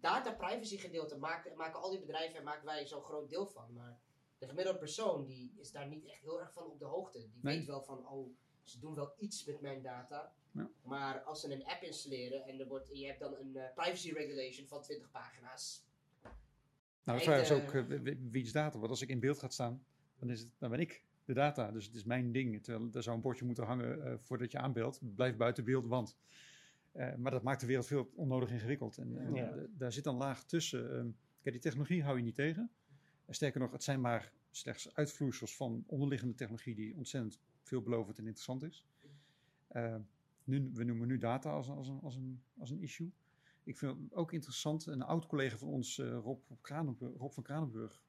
[0.00, 3.72] data privacy gedeelte maken, maken al die bedrijven en maken wij zo'n groot deel van.
[3.72, 4.00] Maar
[4.38, 7.18] de gemiddelde persoon die is daar niet echt heel erg van op de hoogte.
[7.18, 7.56] Die Nee.
[7.58, 8.36] weet wel van, oh,
[8.68, 10.32] ze doen wel iets met mijn data.
[10.52, 10.70] Ja.
[10.82, 14.12] Maar als ze een app installeren en er wordt, je hebt dan een eh, privacy
[14.12, 15.84] regulation van 20 pagina's.
[17.04, 19.48] nou, de vraag is ook eh, wie- wie's data, want als ik in beeld ga
[19.48, 19.84] staan,
[20.18, 21.70] dan, is het, dan ben ik de data.
[21.70, 22.62] Dus het is mijn ding.
[22.62, 25.00] Terwijl er zou een bordje moeten hangen voordat je aanbelt.
[25.14, 26.16] Blijf buiten beeld, want.
[26.92, 28.98] Maar dat maakt de wereld veel onnodig ingewikkeld.
[28.98, 29.54] En, en Ja.
[29.70, 30.90] daar zit een laag tussen.
[30.92, 31.08] Ehm,
[31.42, 32.70] kijk, die technologie hou je niet tegen.
[33.26, 37.38] En sterker nog, het zijn maar slechts uitvloeisels van onderliggende technologie die ontzettend
[37.68, 38.84] veelbelovend en interessant is.
[39.68, 39.96] Eh,
[40.44, 43.12] nu, we noemen nu data als, als, een, als, een, als een issue.
[43.62, 46.40] Ik vind het ook interessant, een oud collega van ons, eh, Rob,
[47.32, 48.02] van Kranenburg,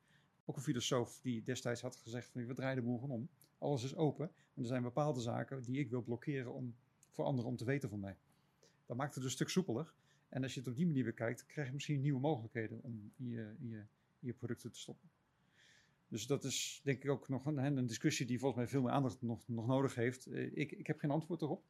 [0.46, 3.30] ook een filosoof die destijds had gezegd van we draaien de boel om.
[3.58, 6.76] Alles is open en er zijn bepaalde zaken die ik wil blokkeren om,
[7.10, 8.18] voor anderen om te weten van mij.
[8.86, 9.94] Dat maakt het een stuk soepeler.
[10.30, 13.56] En als je het op die manier bekijkt, krijg je misschien nieuwe mogelijkheden om je,
[13.60, 13.84] je,
[14.20, 15.10] je producten te stoppen.
[16.10, 18.92] Dus dat is denk ik ook nog een, een discussie die volgens mij veel meer
[18.92, 20.26] aandacht nog, nog nodig heeft.
[20.26, 21.64] Eh, Ik, ik heb geen antwoord erop.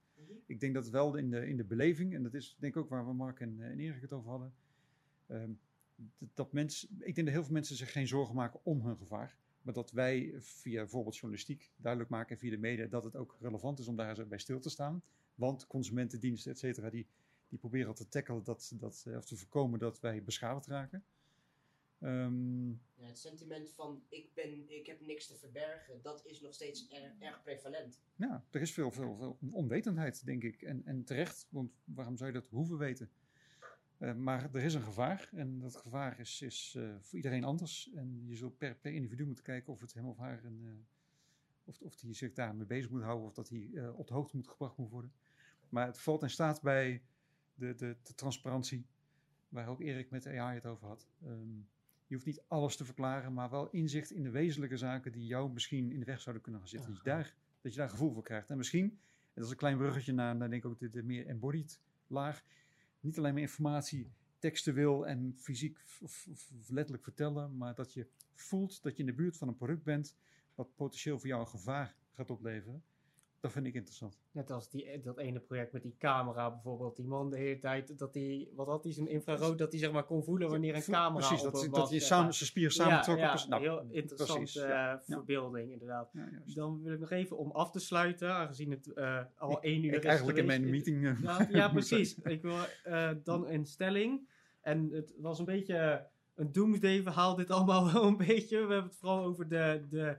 [0.45, 2.89] Ik denk dat wel in de, in de beleving, en dat is denk ik ook
[2.89, 4.53] waar we Mark en, eh, en Erik het over hadden.
[5.27, 5.51] ehm,
[6.17, 8.97] dat, dat mensen, ik denk dat heel veel mensen zich geen zorgen maken om hun
[8.97, 9.35] gevaar.
[9.61, 13.79] Maar dat wij via bijvoorbeeld journalistiek duidelijk maken via de media dat het ook relevant
[13.79, 15.01] is om daar bij stil te staan.
[15.35, 17.05] Want consumentendiensten, et cetera, die,
[17.49, 21.03] die proberen al te tackelen dat, dat, eh, of te voorkomen dat wij beschadigd raken.
[21.99, 26.53] Ehm, Ja, het sentiment van ik, ben, ik heb niks te verbergen, dat is nog
[26.53, 28.01] steeds er- erg prevalent.
[28.15, 30.61] Ja, er is veel, veel, veel onwetendheid, denk ik.
[30.61, 33.09] En, en terecht, want waarom zou je dat hoeven weten?
[33.97, 37.89] Eh, maar er is een gevaar en dat gevaar is, is eh, voor iedereen anders.
[37.93, 40.71] En je zult per, per individu moeten kijken of het hem of haar een, eh,
[41.63, 44.47] of, of die zich daarmee bezig moet houden of dat hij op de hoogte moet
[44.47, 45.13] gebracht moet worden.
[45.69, 47.01] Maar het valt in staat bij
[47.53, 48.85] de, de, de transparantie,
[49.49, 51.07] waar ook Erik met AI het over had.
[51.23, 51.59] Ehm,
[52.09, 55.51] je hoeft niet alles te verklaren, maar wel inzicht in de wezenlijke zaken die jou
[55.51, 56.89] misschien in de weg zouden kunnen gaan zitten.
[56.89, 58.49] Dat je daar, dat je daar gevoel voor krijgt.
[58.49, 61.03] En misschien, en dat is een klein bruggetje naar, naar denk ik ook de, de
[61.03, 62.43] meer embodied laag,
[62.99, 65.79] niet alleen maar informatie textueel en fysiek
[66.67, 70.15] letterlijk vertellen, maar dat je voelt dat je in de buurt van een product bent
[70.55, 72.83] wat potentieel voor jou een gevaar gaat opleveren.
[73.41, 74.17] Dat vind ik interessant.
[74.31, 76.95] Net als die, dat ene project met die camera bijvoorbeeld.
[76.95, 79.91] Die man de hele tijd, dat hij, wat had hij, zijn infrarood, dat hij zeg
[79.91, 82.73] maar kon voelen wanneer een camera Precies, op dat, hem dat je samen, zijn spieren
[82.73, 83.25] samentrokken.
[83.25, 84.93] Ja, nou, heel interessante precies, ja.
[84.93, 86.09] eh, verbeelding inderdaad.
[86.13, 86.29] Ja.
[86.53, 89.83] Dan wil ik nog even om af te sluiten, aangezien het eh, al Ik- één
[89.83, 91.05] uur Ik is eigenlijk in mijn meeting.
[91.05, 92.17] eh, Ja, precies.
[92.17, 94.27] Ik wil eh, dan een stelling.
[94.61, 98.55] En het was een beetje een doomsday verhaal dit allemaal wel een beetje.
[98.55, 100.17] We hebben het vooral over de, de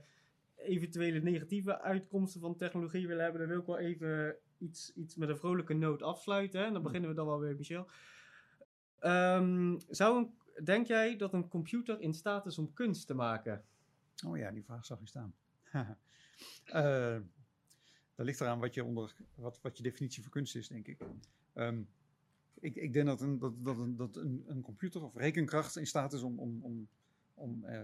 [0.62, 3.40] eventuele negatieve uitkomsten van technologie willen hebben.
[3.40, 6.64] Dan wil ik wel even iets, iets met een vrolijke noot afsluiten.
[6.64, 7.86] En dan beginnen we dan wel weer, Michel.
[8.98, 13.64] Ehm, zou een, denk jij dat een computer in staat is om kunst te maken?
[14.26, 15.34] Oh ja, die vraag zag ik staan.
[16.64, 17.18] Eh
[18.20, 20.98] dat ligt eraan wat je, onder, wat, wat je definitie van kunst is, denk ik.
[21.52, 21.82] Ehm,
[22.60, 25.86] ik, ik denk dat, een, dat, dat, een, dat een, een computer of rekenkracht in
[25.86, 26.88] staat is om, om, om,
[27.34, 27.82] om, eh,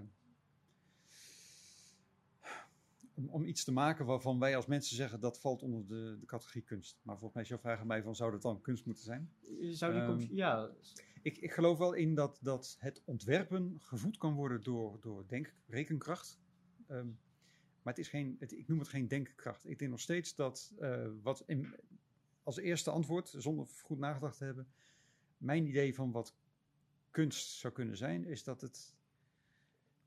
[3.16, 6.26] om, om iets te maken waarvan wij als mensen zeggen dat valt onder de, de
[6.26, 7.00] categorie kunst.
[7.02, 9.30] Maar volgens mij is jouw vraag aan mij van zou dat dan kunst moeten zijn?
[9.60, 10.70] Zou die Ehm, ja,
[11.22, 15.54] Ik, ik geloof wel in dat, dat het ontwerpen gevoed kan worden door, door denk,
[15.66, 16.40] rekenkracht.
[16.86, 17.06] Ehm,
[17.82, 19.68] maar het is geen, het, ik noem het geen denkkracht.
[19.68, 21.74] Ik denk nog steeds dat eh, wat in,
[22.42, 24.68] als eerste antwoord, zonder goed nagedacht te hebben,
[25.36, 26.36] mijn idee van wat
[27.10, 28.95] kunst zou kunnen zijn, is dat het,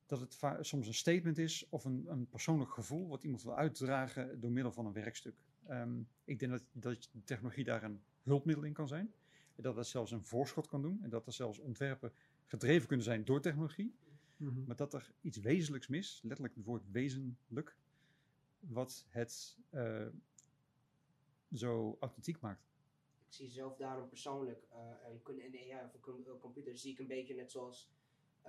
[0.10, 4.39] dat het soms een statement is of een, een persoonlijk gevoel wat iemand wil uitdragen
[4.39, 5.36] door middel van een werkstuk.
[5.68, 9.14] Ehm, ik denk dat, dat de technologie daar een hulpmiddel in kan zijn.
[9.55, 10.99] En dat het zelfs een voorschot kan doen.
[11.03, 12.14] En dat er zelfs ontwerpen
[12.45, 13.95] gedreven kunnen zijn door technologie.
[14.38, 14.64] Mhm.
[14.66, 17.76] Maar dat er iets wezenlijks mis, letterlijk het woord wezenlijk,
[18.60, 20.07] wat het eh,
[21.53, 22.68] zo authentiek maakt.
[23.28, 24.80] Ik zie zelf daarom persoonlijk eh,
[25.12, 27.89] een, kun- een AI of een computer zie ik een beetje net zoals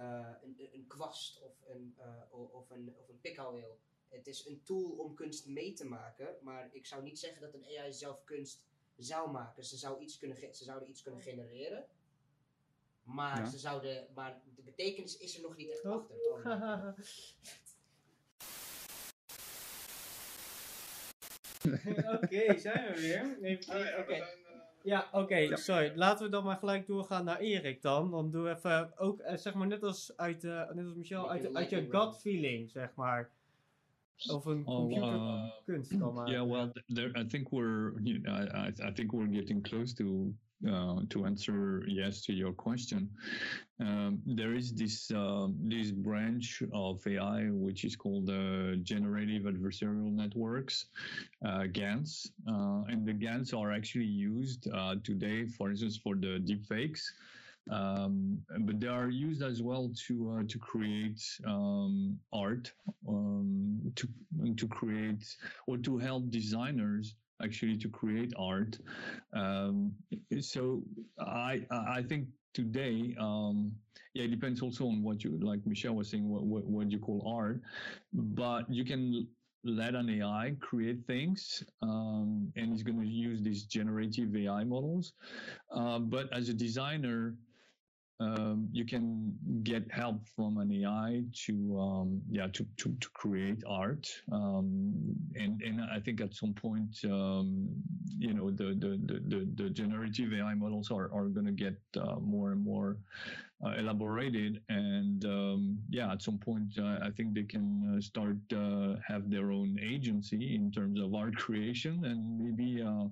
[0.01, 0.27] eh,
[0.73, 3.79] een, kwast of een, eh, o- of een, of een pikhouweel.
[4.09, 7.55] Het is een tool om kunst mee te maken, maar ik zou niet zeggen dat
[7.55, 8.63] een AI zelf kunst
[8.97, 9.65] zou maken.
[9.65, 11.87] Ze, zou iets kunnen ze zouden iets kunnen genereren,
[13.03, 13.51] maar, Ja.
[13.51, 15.93] ze zouden, maar de betekenis is er nog niet echt Oh.
[15.93, 16.17] achter.
[16.45, 16.89] Oh.
[22.23, 23.43] Oké, zijn we weer.
[23.43, 24.29] Even,
[24.83, 25.35] ja, oké.
[25.35, 25.93] eh, Ja, sorry.
[25.95, 28.11] Laten we dan maar gelijk doorgaan naar Erik dan.
[28.11, 31.55] Dan doe even ook, eh, zeg maar, net als, uit, eh, net als Michel, uit,
[31.55, 33.31] uit je gut feeling, zeg maar.
[34.31, 36.33] Of een Oh, computer uh, kunst kan maken.
[36.33, 39.63] Yeah, well, th- there, I think we're, you know, I, I, I think we're getting
[39.63, 40.35] close to
[40.69, 43.09] uh, to answer yes to your question.
[43.81, 50.13] Um, there is this uh, this branch of AI which is called uh, generative adversarial
[50.13, 50.87] networks,
[51.45, 54.69] uh, GANs, uh, and the GANs are actually used
[55.03, 57.03] today, for instance, for the deepfakes.
[57.71, 62.73] Um, but they are used as well to uh, to create um, art,
[63.09, 64.09] um, to
[64.57, 65.25] to create
[65.67, 68.79] or to help designers actually to create art.
[69.33, 69.93] Um,
[70.41, 70.83] so
[71.19, 73.73] I I think today um,
[74.15, 76.99] yeah it depends also on what you like Michelle was saying what, what what you
[76.99, 77.61] call art,
[78.13, 79.29] but you can
[79.65, 85.13] let an AI create things, um, and it's going to use these generative AI models.
[85.71, 87.35] Uh, but as a designer,
[88.21, 93.63] um, you can get help from an AI to um, yeah to, to, to create
[93.67, 94.07] art.
[94.31, 94.93] Um,
[95.35, 97.69] and and I think at some point um,
[98.19, 102.17] you know the the, the, the, generative AI models are, are going to get uh,
[102.21, 102.99] more and more
[103.65, 104.61] uh, elaborated.
[104.69, 109.31] And um, yeah at some point uh, I think they can uh, start uh, have
[109.31, 112.05] their own agency in terms of art creation.
[112.05, 113.07] And maybe uh,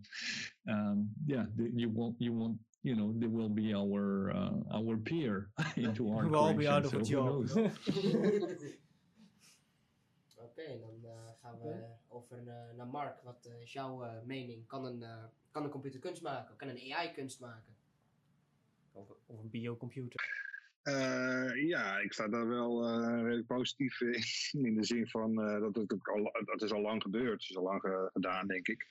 [0.70, 2.58] um, yeah they, you won't you won't
[2.88, 6.84] you know, they will be our uh, our peer into our We'll all be out
[6.86, 7.44] of a job.
[10.46, 11.10] Oké, dan eh,
[11.42, 13.22] gaan we over eh, naar Mark.
[13.22, 14.66] Wat is jouw mening?
[14.66, 15.04] Kan een,
[15.50, 16.56] kan een computer kunst maken?
[16.56, 17.76] Kan een AI kunst maken?
[18.92, 20.46] Of, of een biocomputer.
[20.82, 24.22] Eh, ja, ik sta daar wel eh, redelijk positief in.
[24.66, 27.40] In de zin van eh, dat het ook al, dat is al lang gebeurd.
[27.40, 28.86] Het is al lang ge- gedaan, denk ik.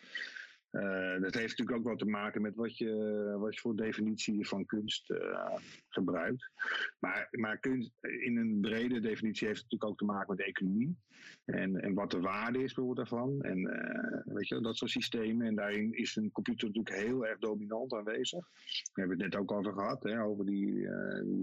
[0.71, 4.47] Eh, dat heeft natuurlijk ook wat te maken met wat je, wat je voor definitie
[4.47, 5.55] van kunst eh,
[5.87, 6.51] gebruikt.
[6.99, 10.97] Maar, maar kunst, in een brede definitie heeft natuurlijk ook te maken met de economie.
[11.45, 13.41] En, en wat de waarde is bijvoorbeeld daarvan.
[13.41, 15.47] En eh, weet je, dat soort systemen.
[15.47, 18.39] En daarin is een computer natuurlijk heel erg dominant aanwezig.
[18.39, 20.03] Daar hebben we het net ook over gehad.
[20.03, 20.89] Hè, over die,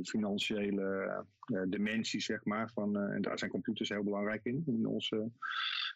[0.02, 1.24] financiële
[1.68, 2.70] dimensies, zeg maar.
[2.70, 4.62] Van, en daar zijn computers heel belangrijk in.
[4.66, 5.30] In onze,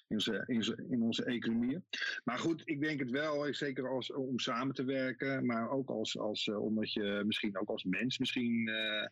[0.08, 1.84] in in in onze economieën.
[2.24, 5.90] Maar goed, ik denk het wel, eh, zeker als, om samen te werken, maar ook
[5.90, 9.06] als, als, eh, omdat je misschien ook als mens misschien eh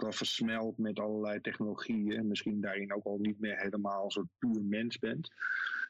[0.00, 2.12] wel versmelt met allerlei technologieën.
[2.12, 5.30] En misschien daarin ook al niet meer helemaal soort puur mens bent.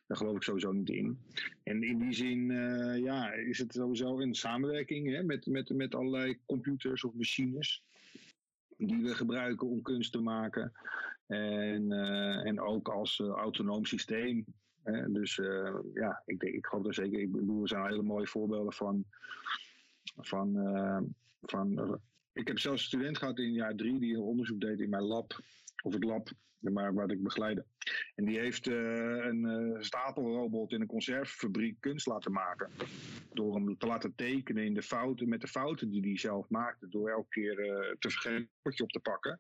[0.06, 1.18] Daar geloof ik sowieso niet in.
[1.62, 5.94] En in die zin eh, ja, is het sowieso een samenwerking hè, met, met, met
[5.94, 7.82] allerlei computers of machines.
[8.86, 10.72] Die we gebruiken om kunst te maken.
[11.26, 14.44] En, eh, en ook als eh, autonoom systeem.
[15.06, 17.20] Dus eh, ja, ik, denk, ik geloof er zeker.
[17.20, 19.04] Ik bedoel, er zijn hele mooie voorbeelden van.
[20.16, 20.54] van,
[21.42, 22.00] van
[22.32, 25.02] ik heb zelfs een student gehad in jaar drie die een onderzoek deed in mijn
[25.02, 25.40] lab.
[25.82, 27.64] Of het lab, maar wat ik begeleide.
[28.14, 32.70] En die heeft een stapelrobot in een conservefabriek kunst laten maken.
[33.32, 36.88] Door hem te laten tekenen in de fouten, met de fouten die hij zelf maakte.
[36.88, 39.38] Door elke keer eh, te vergeten potje op te pakken.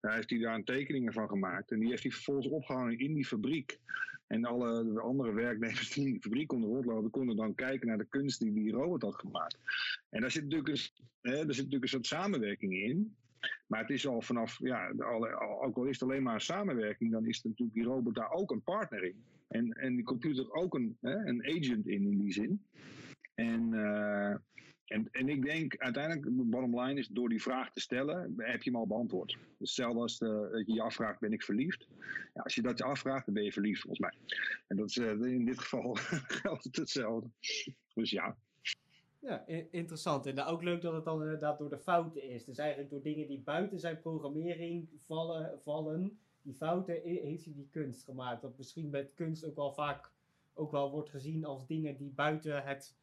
[0.00, 1.70] Daar heeft hij daar een tekeningen van gemaakt.
[1.70, 3.78] En die heeft hij vervolgens opgehangen in die fabriek.
[4.26, 7.98] En alle de andere werknemers die in die fabriek konden rondlopen, konden dan kijken naar
[7.98, 9.58] de kunst die die robot had gemaakt.
[10.10, 13.16] En daar zit natuurlijk een, hè, daar zit natuurlijk een soort samenwerking in.
[13.66, 14.92] Maar het is al vanaf, ja,
[15.60, 18.50] ook al is het alleen maar een samenwerking, dan is natuurlijk die robot daar ook
[18.50, 19.24] een partner in.
[19.48, 22.64] En, en die computer ook een, hè, een agent in, in die zin.
[23.34, 24.36] En, eh,
[24.84, 28.62] en, en ik denk uiteindelijk, de bottom line is, door die vraag te stellen, heb
[28.62, 29.30] je hem al beantwoord.
[29.30, 31.88] Dus hetzelfde als dat je je afvraagt, ben ik verliefd?
[32.34, 34.38] Ja, als je dat je afvraagt, dan ben je verliefd volgens mij.
[34.66, 35.94] En dat is, eh, in dit geval
[36.42, 37.30] geldt het hetzelfde.
[37.94, 38.36] Dus ja,
[39.20, 40.26] Ja, interessant.
[40.26, 42.44] En ook leuk dat het dan inderdaad door de fouten is.
[42.44, 47.68] Dus eigenlijk door dingen die buiten zijn programmering vallen, vallen die fouten, heeft hij die
[47.70, 48.42] kunst gemaakt.
[48.42, 50.12] Dat misschien met kunst ook wel vaak
[50.54, 52.94] ook wel wordt gezien als dingen die buiten het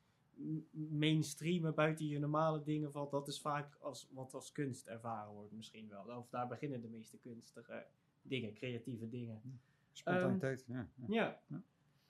[0.71, 3.11] mainstreamen, buiten je normale dingen valt.
[3.11, 6.17] Dat is vaak als, wat als kunst ervaren wordt misschien wel.
[6.17, 7.85] Of daar beginnen de meeste kunstige
[8.21, 9.41] dingen, creatieve dingen.
[9.91, 10.87] Spontaniteit, ja.
[10.95, 11.05] ja.
[11.07, 11.39] Ja.
[11.47, 11.61] Ja.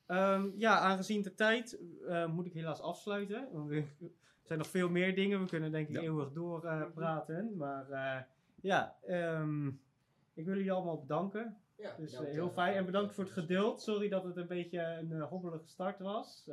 [0.05, 3.69] Ehm, ja, aangezien de tijd eh, moet ik helaas afsluiten.
[3.69, 3.85] Er
[4.47, 5.39] zijn nog veel meer dingen.
[5.39, 6.01] We kunnen denk ik Ja.
[6.01, 6.93] eeuwig doorpraten.
[6.93, 7.57] praten.
[7.57, 8.21] maar eh,
[8.61, 9.67] ja, ehm,
[10.33, 11.57] ik wil jullie allemaal bedanken.
[11.77, 12.75] Ja, Dus eh, heel fijn.
[12.75, 13.81] En bedankt voor het geduld.
[13.81, 16.49] Sorry dat het een beetje een hobbelige start was.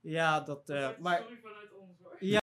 [0.00, 0.70] Ja, dat...
[0.70, 2.16] eh, maar Sorry vanuit ons hoor.